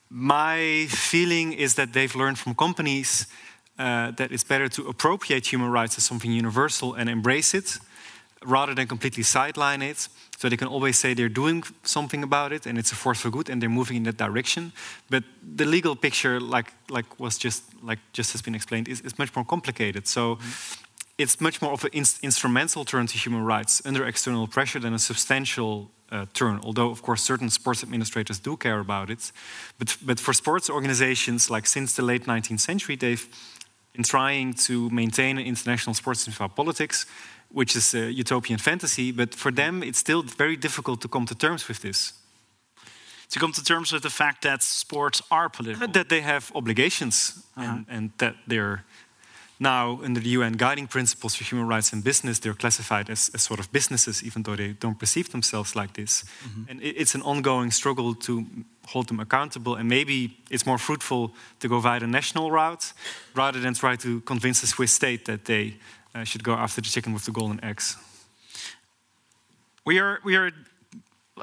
My 0.08 0.86
feeling 0.88 1.52
is 1.52 1.74
that 1.76 1.92
they've 1.92 2.16
learned 2.16 2.36
from 2.36 2.56
companies 2.56 3.28
uh, 3.80 4.10
that 4.16 4.30
it's 4.30 4.44
better 4.44 4.68
to 4.68 4.88
appropriate 4.88 5.46
human 5.52 5.70
rights 5.70 5.96
as 5.98 6.04
something 6.04 6.30
universal 6.32 6.94
and 6.94 7.08
embrace 7.08 7.54
it 7.54 7.78
rather 8.44 8.74
than 8.74 8.86
completely 8.86 9.22
sideline 9.22 9.82
it. 9.82 10.08
So 10.38 10.48
they 10.48 10.56
can 10.56 10.68
always 10.68 10.98
say 10.98 11.14
they're 11.14 11.34
doing 11.42 11.64
something 11.82 12.22
about 12.22 12.52
it 12.52 12.66
and 12.66 12.78
it's 12.78 12.92
a 12.92 12.94
force 12.94 13.20
for 13.20 13.30
good 13.30 13.50
and 13.50 13.60
they're 13.60 13.76
moving 13.80 13.96
in 13.96 14.02
that 14.04 14.16
direction. 14.16 14.72
But 15.08 15.24
the 15.56 15.64
legal 15.64 15.96
picture, 15.96 16.40
like 16.40 16.72
like 16.88 17.06
was 17.18 17.38
just 17.38 17.62
like 17.82 17.98
just 18.12 18.32
has 18.32 18.42
been 18.42 18.54
explained, 18.54 18.88
is, 18.88 19.00
is 19.00 19.18
much 19.18 19.34
more 19.34 19.46
complicated. 19.46 20.06
So. 20.06 20.20
Mm 20.20 20.38
-hmm 20.40 20.86
it's 21.22 21.40
much 21.40 21.60
more 21.60 21.72
of 21.72 21.84
an 21.84 21.90
instrumental 22.22 22.84
turn 22.84 23.06
to 23.06 23.18
human 23.18 23.44
rights 23.44 23.82
under 23.84 24.06
external 24.06 24.46
pressure 24.46 24.80
than 24.80 24.94
a 24.94 24.98
substantial 24.98 25.90
uh, 26.10 26.26
turn. 26.32 26.60
Although, 26.62 26.90
of 26.90 27.02
course, 27.02 27.22
certain 27.22 27.50
sports 27.50 27.82
administrators 27.82 28.40
do 28.40 28.56
care 28.56 28.80
about 28.80 29.10
it. 29.10 29.32
But, 29.78 29.96
but 30.02 30.18
for 30.18 30.32
sports 30.32 30.70
organizations, 30.70 31.50
like 31.50 31.66
since 31.66 31.94
the 31.94 32.02
late 32.02 32.24
19th 32.24 32.60
century, 32.60 32.96
they've 32.96 33.28
been 33.92 34.04
trying 34.04 34.54
to 34.66 34.88
maintain 34.90 35.38
an 35.38 35.44
international 35.44 35.94
sports 35.94 36.26
without 36.26 36.54
politics, 36.54 37.06
which 37.48 37.76
is 37.76 37.94
a 37.94 38.12
utopian 38.12 38.58
fantasy. 38.58 39.12
But 39.12 39.34
for 39.34 39.52
them, 39.52 39.82
it's 39.82 39.98
still 39.98 40.22
very 40.22 40.56
difficult 40.56 41.00
to 41.00 41.08
come 41.08 41.26
to 41.26 41.34
terms 41.34 41.68
with 41.68 41.80
this. 41.80 42.12
To 43.30 43.38
come 43.38 43.52
to 43.52 43.62
terms 43.62 43.92
with 43.92 44.02
the 44.02 44.10
fact 44.10 44.42
that 44.42 44.62
sports 44.62 45.22
are 45.30 45.48
political. 45.48 45.88
That 45.88 46.08
they 46.08 46.22
have 46.22 46.50
obligations 46.52 47.34
uh 47.56 47.62
-huh. 47.62 47.68
and, 47.68 47.88
and 47.88 48.10
that 48.16 48.34
they're 48.46 48.82
now, 49.62 50.00
under 50.02 50.20
the 50.20 50.30
UN 50.30 50.56
Guiding 50.56 50.86
Principles 50.86 51.34
for 51.34 51.44
Human 51.44 51.68
Rights 51.68 51.92
and 51.92 52.02
Business, 52.02 52.38
they're 52.38 52.54
classified 52.54 53.10
as, 53.10 53.30
as 53.34 53.42
sort 53.42 53.60
of 53.60 53.70
businesses, 53.70 54.22
even 54.24 54.42
though 54.42 54.56
they 54.56 54.72
don't 54.72 54.98
perceive 54.98 55.28
themselves 55.28 55.74
like 55.74 55.92
this. 55.92 56.24
Mm 56.24 56.50
-hmm. 56.50 56.70
And 56.70 56.82
it, 56.82 56.96
it's 56.96 57.14
an 57.14 57.22
ongoing 57.22 57.72
struggle 57.72 58.14
to 58.14 58.44
hold 58.92 59.06
them 59.08 59.20
accountable. 59.20 59.76
And 59.76 59.88
maybe 59.88 60.36
it's 60.50 60.66
more 60.66 60.78
fruitful 60.78 61.32
to 61.60 61.68
go 61.68 61.80
via 61.80 62.00
the 62.00 62.06
national 62.06 62.50
route 62.50 62.92
rather 63.34 63.60
than 63.60 63.74
try 63.74 63.96
to 63.96 64.20
convince 64.20 64.60
the 64.60 64.66
Swiss 64.66 64.92
state 64.92 65.24
that 65.24 65.44
they 65.44 65.76
uh, 66.14 66.24
should 66.24 66.42
go 66.42 66.52
after 66.52 66.80
the 66.80 66.88
chicken 66.88 67.12
with 67.12 67.24
the 67.24 67.32
golden 67.32 67.62
eggs. 67.64 67.96
We 69.84 69.98
are, 69.98 70.20
we 70.24 70.36
are 70.36 70.52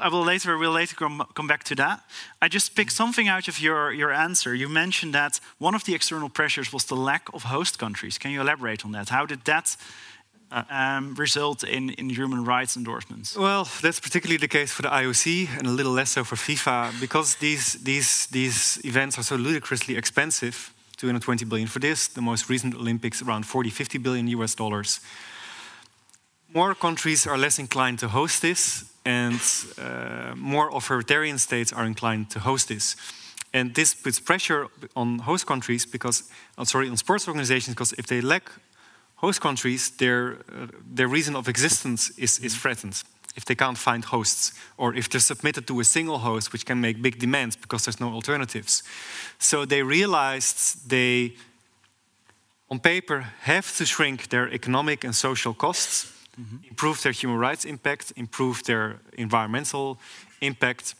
I 0.00 0.08
will 0.08 0.24
later, 0.24 0.56
we'll 0.56 0.72
later 0.72 0.94
come, 0.94 1.24
come 1.34 1.46
back 1.46 1.64
to 1.64 1.74
that. 1.74 2.00
I 2.40 2.48
just 2.48 2.74
picked 2.74 2.92
something 2.92 3.28
out 3.28 3.48
of 3.48 3.60
your, 3.60 3.92
your 3.92 4.12
answer. 4.12 4.54
You 4.54 4.68
mentioned 4.68 5.14
that 5.14 5.40
one 5.58 5.74
of 5.74 5.84
the 5.84 5.94
external 5.94 6.28
pressures 6.28 6.72
was 6.72 6.84
the 6.84 6.94
lack 6.94 7.28
of 7.34 7.44
host 7.44 7.78
countries. 7.78 8.18
Can 8.18 8.30
you 8.30 8.40
elaborate 8.40 8.84
on 8.84 8.92
that? 8.92 9.08
How 9.08 9.26
did 9.26 9.44
that 9.44 9.76
um, 10.50 11.14
result 11.14 11.64
in, 11.64 11.90
in 11.90 12.10
human 12.10 12.44
rights 12.44 12.76
endorsements? 12.76 13.36
Well, 13.36 13.68
that's 13.82 14.00
particularly 14.00 14.38
the 14.38 14.48
case 14.48 14.72
for 14.72 14.82
the 14.82 14.88
IOC 14.88 15.58
and 15.58 15.66
a 15.66 15.70
little 15.70 15.92
less 15.92 16.10
so 16.10 16.24
for 16.24 16.36
FIFA 16.36 17.00
because 17.00 17.36
these, 17.36 17.74
these, 17.82 18.26
these 18.28 18.80
events 18.84 19.18
are 19.18 19.22
so 19.22 19.36
ludicrously 19.36 19.96
expensive 19.96 20.72
220 20.98 21.44
billion 21.44 21.68
for 21.68 21.78
this, 21.78 22.08
the 22.08 22.20
most 22.20 22.48
recent 22.50 22.74
Olympics 22.74 23.22
around 23.22 23.46
40, 23.46 23.70
50 23.70 23.98
billion 23.98 24.28
US 24.28 24.54
dollars. 24.54 25.00
More 26.52 26.74
countries 26.74 27.26
are 27.26 27.38
less 27.38 27.58
inclined 27.58 28.00
to 28.00 28.08
host 28.08 28.42
this, 28.42 28.84
and 29.04 29.40
uh, 29.78 30.34
more 30.34 30.74
authoritarian 30.74 31.38
states 31.38 31.72
are 31.72 31.84
inclined 31.84 32.30
to 32.30 32.40
host 32.40 32.68
this. 32.68 32.96
And 33.52 33.74
this 33.74 33.94
puts 33.94 34.20
pressure 34.20 34.66
on 34.94 35.20
host 35.20 35.46
countries 35.46 35.86
because, 35.86 36.24
oh, 36.58 36.64
sorry, 36.64 36.88
on 36.88 36.96
sports 36.96 37.28
organizations, 37.28 37.74
because 37.74 37.92
if 37.92 38.06
they 38.06 38.20
lack 38.20 38.50
host 39.20 39.40
countries, 39.40 39.90
their, 39.90 40.38
uh, 40.52 40.66
their 40.94 41.08
reason 41.08 41.36
of 41.36 41.48
existence 41.48 42.10
is, 42.18 42.38
is 42.38 42.56
threatened 42.56 43.02
if 43.38 43.44
they 43.44 43.54
can't 43.54 43.78
find 43.78 44.04
hosts, 44.04 44.52
or 44.76 44.96
if 44.96 45.08
they're 45.08 45.20
submitted 45.20 45.64
to 45.66 45.78
a 45.78 45.84
single 45.84 46.18
host, 46.18 46.52
which 46.52 46.66
can 46.66 46.80
make 46.80 47.00
big 47.00 47.20
demands 47.20 47.54
because 47.56 47.84
there's 47.84 48.00
no 48.00 48.12
alternatives. 48.12 48.82
So 49.38 49.64
they 49.64 49.82
realized 49.84 50.88
they, 50.88 51.36
on 52.68 52.80
paper, 52.80 53.26
have 53.42 53.76
to 53.76 53.86
shrink 53.86 54.28
their 54.28 54.52
economic 54.52 55.04
and 55.04 55.14
social 55.14 55.54
costs, 55.54 56.06
mm 56.36 56.44
-hmm. 56.44 56.68
improve 56.68 57.00
their 57.00 57.14
human 57.20 57.40
rights 57.48 57.64
impact, 57.64 58.10
improve 58.14 58.62
their 58.62 58.98
environmental 59.16 59.98
impact. 60.38 60.94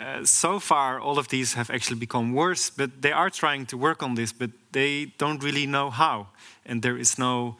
Uh, 0.00 0.24
so 0.24 0.60
far, 0.60 1.00
all 1.00 1.18
of 1.18 1.26
these 1.26 1.54
have 1.56 1.74
actually 1.74 1.98
become 1.98 2.32
worse, 2.32 2.72
but 2.76 2.90
they 3.00 3.12
are 3.12 3.30
trying 3.30 3.66
to 3.68 3.78
work 3.78 4.02
on 4.02 4.14
this, 4.14 4.32
but 4.36 4.50
they 4.70 5.12
don't 5.16 5.42
really 5.42 5.66
know 5.66 5.90
how. 5.90 6.26
And 6.66 6.82
there 6.82 6.98
is 6.98 7.18
no 7.18 7.56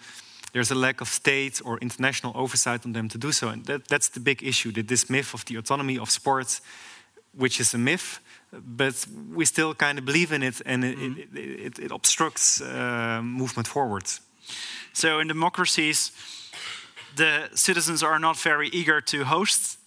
there's 0.53 0.71
a 0.71 0.75
lack 0.75 1.01
of 1.01 1.09
state 1.09 1.61
or 1.64 1.79
international 1.79 2.33
oversight 2.35 2.87
on 2.87 2.92
them 2.92 3.09
to 3.09 3.19
do 3.19 3.31
so. 3.31 3.49
And 3.49 3.66
that, 3.66 3.88
that's 3.88 4.09
the 4.09 4.21
big 4.21 4.42
issue 4.42 4.73
that 4.73 4.88
this 4.88 5.11
myth 5.11 5.35
of 5.35 5.45
the 5.45 5.57
autonomy 5.57 5.99
of 5.99 6.11
sports, 6.11 6.62
which 7.33 7.61
is 7.61 7.75
a 7.75 7.79
myth, 7.79 8.21
but 8.53 9.07
we 9.35 9.45
still 9.45 9.75
kind 9.75 9.99
of 9.99 10.07
believe 10.07 10.33
in 10.33 10.42
it 10.42 10.62
and 10.64 10.85
it, 10.85 10.99
mm. 10.99 11.19
it, 11.19 11.38
it, 11.38 11.79
it 11.79 11.90
obstructs 11.90 12.62
uh, 12.62 13.21
movement 13.23 13.69
forward. 13.69 14.05
So, 14.92 15.19
in 15.19 15.29
democracies, 15.29 16.11
the 17.16 17.51
citizens 17.55 18.03
are 18.03 18.19
not 18.19 18.38
very 18.38 18.69
eager 18.69 19.03
to 19.03 19.25
host 19.25 19.79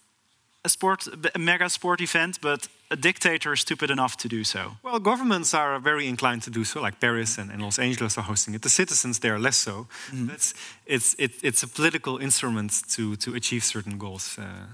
a 0.62 0.68
sport, 0.68 1.08
a 1.34 1.38
mega 1.38 1.68
sport 1.68 2.00
event, 2.00 2.38
but 2.40 2.68
a 2.90 2.96
dictator 2.96 3.52
is 3.52 3.60
stupid 3.60 3.90
enough 3.90 4.16
to 4.16 4.28
do 4.28 4.44
so. 4.44 4.76
Well, 4.82 5.00
governments 5.00 5.54
are 5.54 5.80
very 5.80 6.06
inclined 6.06 6.42
to 6.42 6.50
do 6.50 6.64
so, 6.64 6.82
like 6.82 6.98
Paris 7.00 7.38
and, 7.38 7.50
and 7.50 7.62
Los 7.62 7.78
Angeles 7.78 8.18
are 8.18 8.24
hosting 8.24 8.54
it. 8.54 8.62
The 8.62 8.68
citizens, 8.68 9.18
they 9.18 9.30
are 9.30 9.38
less 9.38 9.56
so. 9.56 9.86
Mm. 10.10 10.30
It's, 10.34 10.54
it's, 10.86 11.14
it, 11.18 11.32
it's 11.42 11.62
a 11.62 11.68
political 11.68 12.18
instrument 12.18 12.82
to, 12.90 13.16
to 13.16 13.34
achieve 13.34 13.64
certain 13.64 13.98
goals. 13.98 14.38
Uh, 14.38 14.66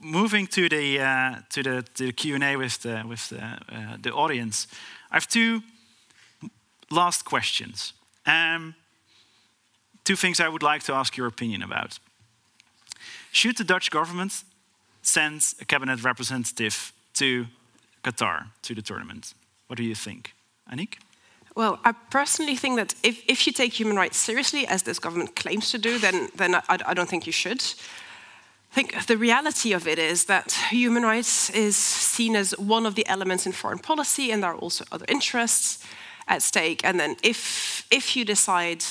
moving 0.00 0.48
to 0.48 0.68
the 0.68 1.00
uh, 1.00 1.36
to 1.50 1.62
the 1.62 1.82
to 1.94 2.06
the 2.06 2.12
Q 2.12 2.34
and 2.34 2.42
A 2.42 2.56
with 2.56 2.82
the 2.82 3.04
with 3.06 3.28
the, 3.28 3.42
uh, 3.42 3.96
the 4.02 4.10
audience, 4.10 4.66
I 5.10 5.14
have 5.14 5.28
two 5.28 5.62
last 6.90 7.24
questions. 7.24 7.92
Um, 8.26 8.74
two 10.02 10.16
things 10.16 10.40
I 10.40 10.48
would 10.48 10.62
like 10.62 10.82
to 10.84 10.94
ask 10.94 11.16
your 11.16 11.28
opinion 11.28 11.62
about. 11.62 12.00
Should 13.32 13.56
the 13.56 13.64
Dutch 13.64 13.90
government 13.90 14.44
send 15.00 15.54
a 15.60 15.64
cabinet 15.64 16.04
representative 16.04 16.92
to 17.14 17.46
Qatar 18.04 18.46
to 18.62 18.74
the 18.74 18.82
tournament? 18.82 19.34
What 19.66 19.78
do 19.78 19.82
you 19.82 19.94
think, 19.94 20.34
Annick? 20.70 20.98
Well, 21.56 21.78
I 21.84 21.92
personally 22.10 22.56
think 22.56 22.76
that 22.76 22.94
if, 23.02 23.22
if 23.26 23.46
you 23.46 23.52
take 23.52 23.72
human 23.72 23.96
rights 23.96 24.18
seriously, 24.18 24.66
as 24.66 24.82
this 24.82 24.98
government 24.98 25.34
claims 25.34 25.70
to 25.70 25.78
do, 25.78 25.98
then, 25.98 26.28
then 26.36 26.54
I, 26.54 26.62
I 26.68 26.94
don't 26.94 27.08
think 27.08 27.26
you 27.26 27.32
should. 27.32 27.62
I 28.72 28.74
think 28.74 29.06
the 29.06 29.16
reality 29.16 29.74
of 29.74 29.86
it 29.86 29.98
is 29.98 30.26
that 30.26 30.52
human 30.70 31.02
rights 31.02 31.50
is 31.50 31.76
seen 31.76 32.36
as 32.36 32.52
one 32.58 32.86
of 32.86 32.94
the 32.94 33.06
elements 33.06 33.46
in 33.46 33.52
foreign 33.52 33.78
policy, 33.78 34.30
and 34.30 34.42
there 34.42 34.50
are 34.50 34.56
also 34.56 34.84
other 34.92 35.06
interests 35.08 35.84
at 36.28 36.42
stake. 36.42 36.84
And 36.84 36.98
then, 36.98 37.16
if 37.22 37.86
if 37.90 38.16
you 38.16 38.24
decide 38.24 38.84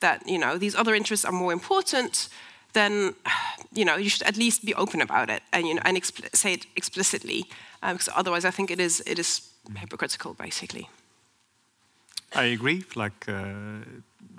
that 0.00 0.22
you 0.28 0.38
know 0.38 0.58
these 0.58 0.76
other 0.76 0.94
interests 0.94 1.24
are 1.24 1.32
more 1.32 1.52
important, 1.52 2.28
then 2.74 3.14
you 3.72 3.84
know 3.84 3.96
you 3.96 4.08
should 4.08 4.26
at 4.26 4.36
least 4.36 4.64
be 4.64 4.74
open 4.74 5.00
about 5.00 5.30
it 5.30 5.42
and 5.52 5.66
you 5.66 5.74
know 5.74 5.82
and 5.84 6.04
say 6.32 6.52
it 6.52 6.66
explicitly, 6.76 7.44
uh, 7.82 7.92
because 7.92 8.08
otherwise 8.14 8.44
I 8.44 8.52
think 8.52 8.70
it 8.70 8.80
is 8.80 9.02
it 9.06 9.18
is 9.18 9.40
hypocritical 9.76 10.34
basically. 10.34 10.88
I 12.34 12.44
agree. 12.44 12.84
Like 12.96 13.28
uh, 13.28 13.84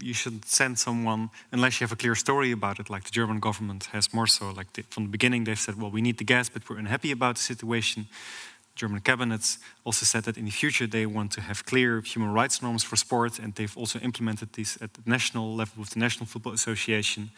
you 0.01 0.13
should 0.13 0.45
send 0.45 0.77
someone 0.77 1.29
unless 1.51 1.79
you 1.79 1.85
have 1.85 1.93
a 1.93 1.95
clear 1.95 2.15
story 2.15 2.51
about 2.51 2.79
it. 2.79 2.89
Like 2.89 3.03
the 3.03 3.11
German 3.11 3.39
government 3.39 3.85
has 3.85 4.13
more 4.13 4.27
so. 4.27 4.51
Like 4.51 4.73
the, 4.73 4.83
from 4.89 5.03
the 5.03 5.09
beginning, 5.09 5.45
they've 5.45 5.59
said, 5.59 5.75
"Well, 5.81 5.91
we 5.91 6.01
need 6.01 6.17
the 6.17 6.25
gas, 6.25 6.49
but 6.49 6.69
we're 6.69 6.79
unhappy 6.79 7.11
about 7.11 7.35
the 7.35 7.41
situation." 7.41 8.07
German 8.75 8.99
cabinets 8.99 9.57
also 9.85 10.05
said 10.05 10.23
that 10.25 10.37
in 10.37 10.45
the 10.45 10.51
future 10.51 10.85
they 10.85 11.05
want 11.05 11.31
to 11.31 11.41
have 11.41 11.63
clear 11.63 12.01
human 12.01 12.33
rights 12.33 12.61
norms 12.61 12.83
for 12.83 12.97
sport, 12.97 13.39
and 13.39 13.55
they've 13.55 13.77
also 13.77 13.99
implemented 13.99 14.51
these 14.53 14.77
at 14.81 14.93
the 14.93 15.01
national 15.05 15.55
level 15.55 15.75
with 15.79 15.91
the 15.91 15.99
National 15.99 16.25
Football 16.25 16.53
Association. 16.53 17.31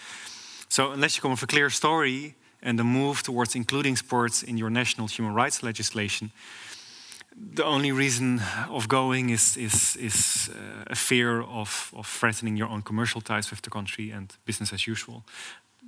So, 0.69 0.91
unless 0.91 1.15
you 1.15 1.21
come 1.21 1.31
with 1.31 1.43
a 1.43 1.47
clear 1.47 1.69
story 1.69 2.35
and 2.61 2.79
a 2.79 2.83
move 2.83 3.23
towards 3.23 3.55
including 3.55 3.95
sports 3.95 4.43
in 4.43 4.57
your 4.57 4.69
national 4.69 5.07
human 5.07 5.33
rights 5.33 5.63
legislation, 5.63 6.31
the 7.35 7.63
only 7.63 7.91
reason 7.91 8.41
of 8.69 8.87
going 8.87 9.29
is, 9.29 9.57
is, 9.57 9.95
is 9.95 10.49
uh, 10.49 10.83
a 10.87 10.95
fear 10.95 11.41
of, 11.41 11.93
of 11.95 12.07
threatening 12.07 12.57
your 12.57 12.67
own 12.67 12.81
commercial 12.81 13.21
ties 13.21 13.51
with 13.51 13.61
the 13.61 13.69
country 13.69 14.11
and 14.11 14.35
business 14.45 14.73
as 14.73 14.87
usual, 14.87 15.23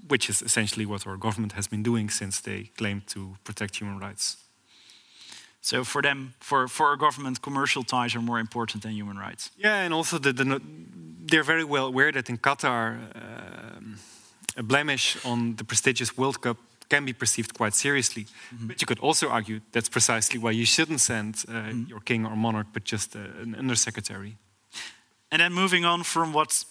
which 0.07 0.29
is 0.29 0.41
essentially 0.41 0.85
what 0.85 1.07
our 1.07 1.17
government 1.17 1.53
has 1.53 1.67
been 1.67 1.83
doing 1.83 2.09
since 2.09 2.39
they 2.39 2.69
claimed 2.77 3.07
to 3.07 3.35
protect 3.43 3.77
human 3.77 3.97
rights. 3.97 4.37
So 5.61 5.83
for 5.83 6.01
them, 6.01 6.33
for, 6.39 6.67
for 6.67 6.87
our 6.87 6.95
government, 6.95 7.41
commercial 7.41 7.83
ties 7.83 8.15
are 8.15 8.21
more 8.21 8.39
important 8.39 8.83
than 8.83 8.93
human 8.93 9.17
rights. 9.17 9.51
Yeah, 9.57 9.81
and 9.81 9.93
also 9.93 10.17
the, 10.17 10.31
the, 10.31 10.61
they're 11.25 11.43
very 11.43 11.63
well 11.63 11.87
aware 11.87 12.11
that 12.11 12.29
in 12.29 12.37
Qatar, 12.37 12.97
um, 13.15 13.97
a 14.60 14.63
blemish 14.63 15.17
on 15.26 15.56
the 15.56 15.63
prestigious 15.63 16.17
World 16.17 16.41
Cup 16.41 16.58
can 16.89 17.06
be 17.06 17.13
perceived 17.13 17.54
quite 17.54 17.76
seriously. 17.76 18.24
Mm 18.24 18.58
-hmm. 18.58 18.67
But 18.67 18.80
you 18.82 18.88
could 18.88 19.00
also 19.00 19.28
argue 19.30 19.60
that's 19.72 19.89
precisely 19.89 20.39
why 20.39 20.52
you 20.52 20.65
shouldn't 20.65 21.02
send 21.02 21.43
uh, 21.48 21.56
mm 21.56 21.69
-hmm. 21.69 21.88
your 21.88 22.04
king 22.04 22.26
or 22.26 22.36
monarch, 22.36 22.67
but 22.72 22.89
just 22.89 23.15
uh, 23.15 23.22
an 23.41 23.56
undersecretary. 23.60 24.38
And 25.32 25.39
then 25.41 25.54
moving 25.54 25.86
on 25.86 26.04
from 26.04 26.32
what 26.32 26.65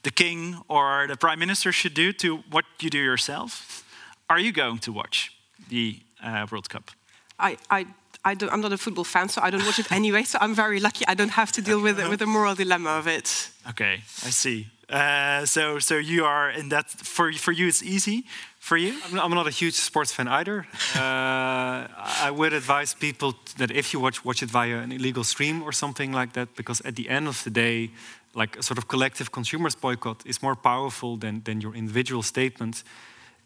the 0.00 0.12
king 0.12 0.62
or 0.66 1.06
the 1.06 1.16
prime 1.16 1.38
minister 1.38 1.72
should 1.72 1.94
do 1.94 2.12
to 2.12 2.42
what 2.48 2.64
you 2.76 2.90
do 2.90 2.98
yourself. 2.98 3.82
Are 4.26 4.40
you 4.40 4.52
going 4.52 4.80
to 4.80 4.92
watch 4.92 5.32
the 5.68 5.98
uh, 6.22 6.48
World 6.48 6.68
Cup? 6.68 6.90
I, 7.36 7.56
I 7.80 7.86
I 8.24 8.36
am 8.52 8.60
not 8.60 8.72
a 8.72 8.76
football 8.76 9.04
fan, 9.04 9.28
so 9.28 9.40
I 9.42 9.50
don't 9.50 9.64
watch 9.64 9.78
it 9.78 9.92
anyway. 9.92 10.24
So 10.24 10.38
I'm 10.40 10.54
very 10.54 10.80
lucky. 10.80 11.04
I 11.06 11.14
don't 11.14 11.32
have 11.32 11.52
to 11.52 11.62
deal 11.62 11.80
with 11.82 12.08
with 12.08 12.18
the 12.18 12.26
moral 12.26 12.54
dilemma 12.54 12.98
of 12.98 13.06
it. 13.06 13.50
Okay, 13.68 14.02
I 14.26 14.30
see. 14.30 14.66
Uh, 14.88 15.46
so, 15.46 15.78
so 15.78 15.96
you 15.96 16.24
are 16.24 16.50
in 16.50 16.68
that. 16.68 16.90
For 16.90 17.32
for 17.32 17.52
you, 17.52 17.66
it's 17.68 17.82
easy. 17.82 18.24
For 18.58 18.76
you, 18.76 18.94
I'm, 19.04 19.18
I'm 19.20 19.34
not 19.34 19.46
a 19.46 19.50
huge 19.50 19.74
sports 19.74 20.12
fan 20.12 20.28
either. 20.28 20.66
Uh, 20.94 21.86
I 22.26 22.30
would 22.30 22.52
advise 22.52 22.94
people 22.94 23.34
that 23.56 23.70
if 23.70 23.92
you 23.92 24.00
watch 24.00 24.24
watch 24.24 24.42
it 24.42 24.50
via 24.50 24.78
an 24.78 24.92
illegal 24.92 25.24
stream 25.24 25.62
or 25.62 25.72
something 25.72 26.12
like 26.12 26.32
that, 26.32 26.48
because 26.56 26.80
at 26.84 26.94
the 26.94 27.08
end 27.08 27.28
of 27.28 27.42
the 27.44 27.50
day, 27.50 27.90
like 28.34 28.58
a 28.58 28.62
sort 28.62 28.78
of 28.78 28.86
collective 28.86 29.30
consumers 29.30 29.74
boycott 29.74 30.22
is 30.26 30.42
more 30.42 30.56
powerful 30.56 31.16
than 31.18 31.42
than 31.42 31.60
your 31.60 31.74
individual 31.74 32.22
statement. 32.22 32.84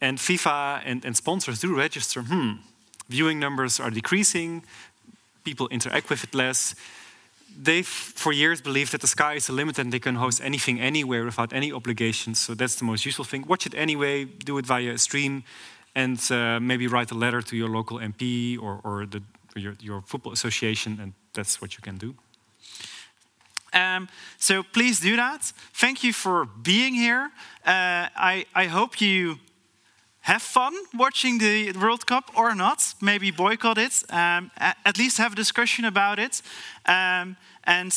And 0.01 0.17
FIFA 0.17 0.81
and, 0.85 1.05
and 1.05 1.15
sponsors 1.15 1.59
do 1.59 1.75
register. 1.77 2.21
Hmm, 2.21 2.51
viewing 3.09 3.39
numbers 3.39 3.79
are 3.79 3.91
decreasing. 3.91 4.63
People 5.43 5.67
interact 5.69 6.09
with 6.09 6.23
it 6.23 6.33
less 6.33 6.75
they've 7.57 7.87
for 7.87 8.31
years 8.31 8.61
believed 8.61 8.91
that 8.91 9.01
the 9.01 9.07
sky 9.07 9.33
is 9.35 9.47
the 9.47 9.53
limit 9.53 9.79
and 9.79 9.91
they 9.91 9.99
can 9.99 10.15
host 10.15 10.41
anything 10.43 10.79
anywhere 10.79 11.25
without 11.25 11.53
any 11.53 11.71
obligations. 11.71 12.39
So 12.39 12.53
that's 12.53 12.75
the 12.75 12.85
most 12.85 13.05
useful 13.05 13.25
thing. 13.25 13.45
Watch 13.47 13.65
it 13.65 13.73
anyway, 13.75 14.25
do 14.25 14.57
it 14.57 14.65
via 14.65 14.93
a 14.93 14.97
stream, 14.97 15.43
and 15.95 16.19
uh, 16.31 16.59
maybe 16.59 16.87
write 16.87 17.11
a 17.11 17.15
letter 17.15 17.41
to 17.41 17.55
your 17.55 17.69
local 17.69 17.99
MP 17.99 18.57
or, 18.61 18.79
or 18.83 19.05
the, 19.05 19.21
your, 19.55 19.75
your, 19.81 20.01
football 20.01 20.33
association, 20.33 20.99
and 21.01 21.13
that's 21.33 21.61
what 21.61 21.75
you 21.75 21.81
can 21.81 21.97
do. 21.97 22.15
Um, 23.73 24.07
so 24.37 24.63
please 24.63 24.99
do 24.99 25.15
that. 25.15 25.53
Thank 25.73 26.03
you 26.03 26.13
for 26.13 26.45
being 26.45 26.93
here. 26.93 27.31
Uh, 27.65 28.07
I, 28.15 28.45
I 28.55 28.65
hope 28.65 29.01
you 29.01 29.39
have 30.21 30.41
fun 30.41 30.73
watching 30.93 31.39
the 31.39 31.71
World 31.71 32.05
Cup 32.05 32.31
or 32.35 32.55
not. 32.55 32.93
Maybe 33.01 33.31
boycott 33.31 33.77
it. 33.77 34.03
Um, 34.09 34.51
at 34.57 34.97
least 34.97 35.17
have 35.17 35.33
a 35.33 35.35
discussion 35.35 35.85
about 35.85 36.19
it. 36.19 36.41
Um, 36.85 37.37
and 37.63 37.93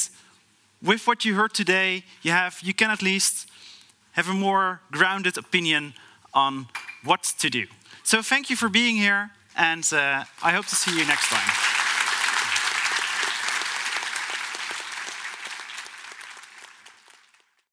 with 0.82 1.06
what 1.06 1.24
you 1.24 1.34
heard 1.34 1.54
today, 1.54 2.04
you 2.22 2.32
have 2.32 2.60
you 2.62 2.74
can 2.74 2.90
at 2.90 3.02
least 3.02 3.48
have 4.12 4.28
a 4.28 4.34
more 4.34 4.80
grounded 4.90 5.38
opinion 5.38 5.94
on 6.32 6.66
what 7.04 7.22
to 7.38 7.50
do. 7.50 7.66
So 8.02 8.22
thank 8.22 8.50
you 8.50 8.56
for 8.56 8.68
being 8.68 8.96
here, 8.96 9.30
and 9.56 9.84
uh, 9.92 10.24
I 10.42 10.52
hope 10.52 10.66
to 10.66 10.74
see 10.74 10.98
you 10.98 11.06
next 11.06 11.28
time. 11.28 11.61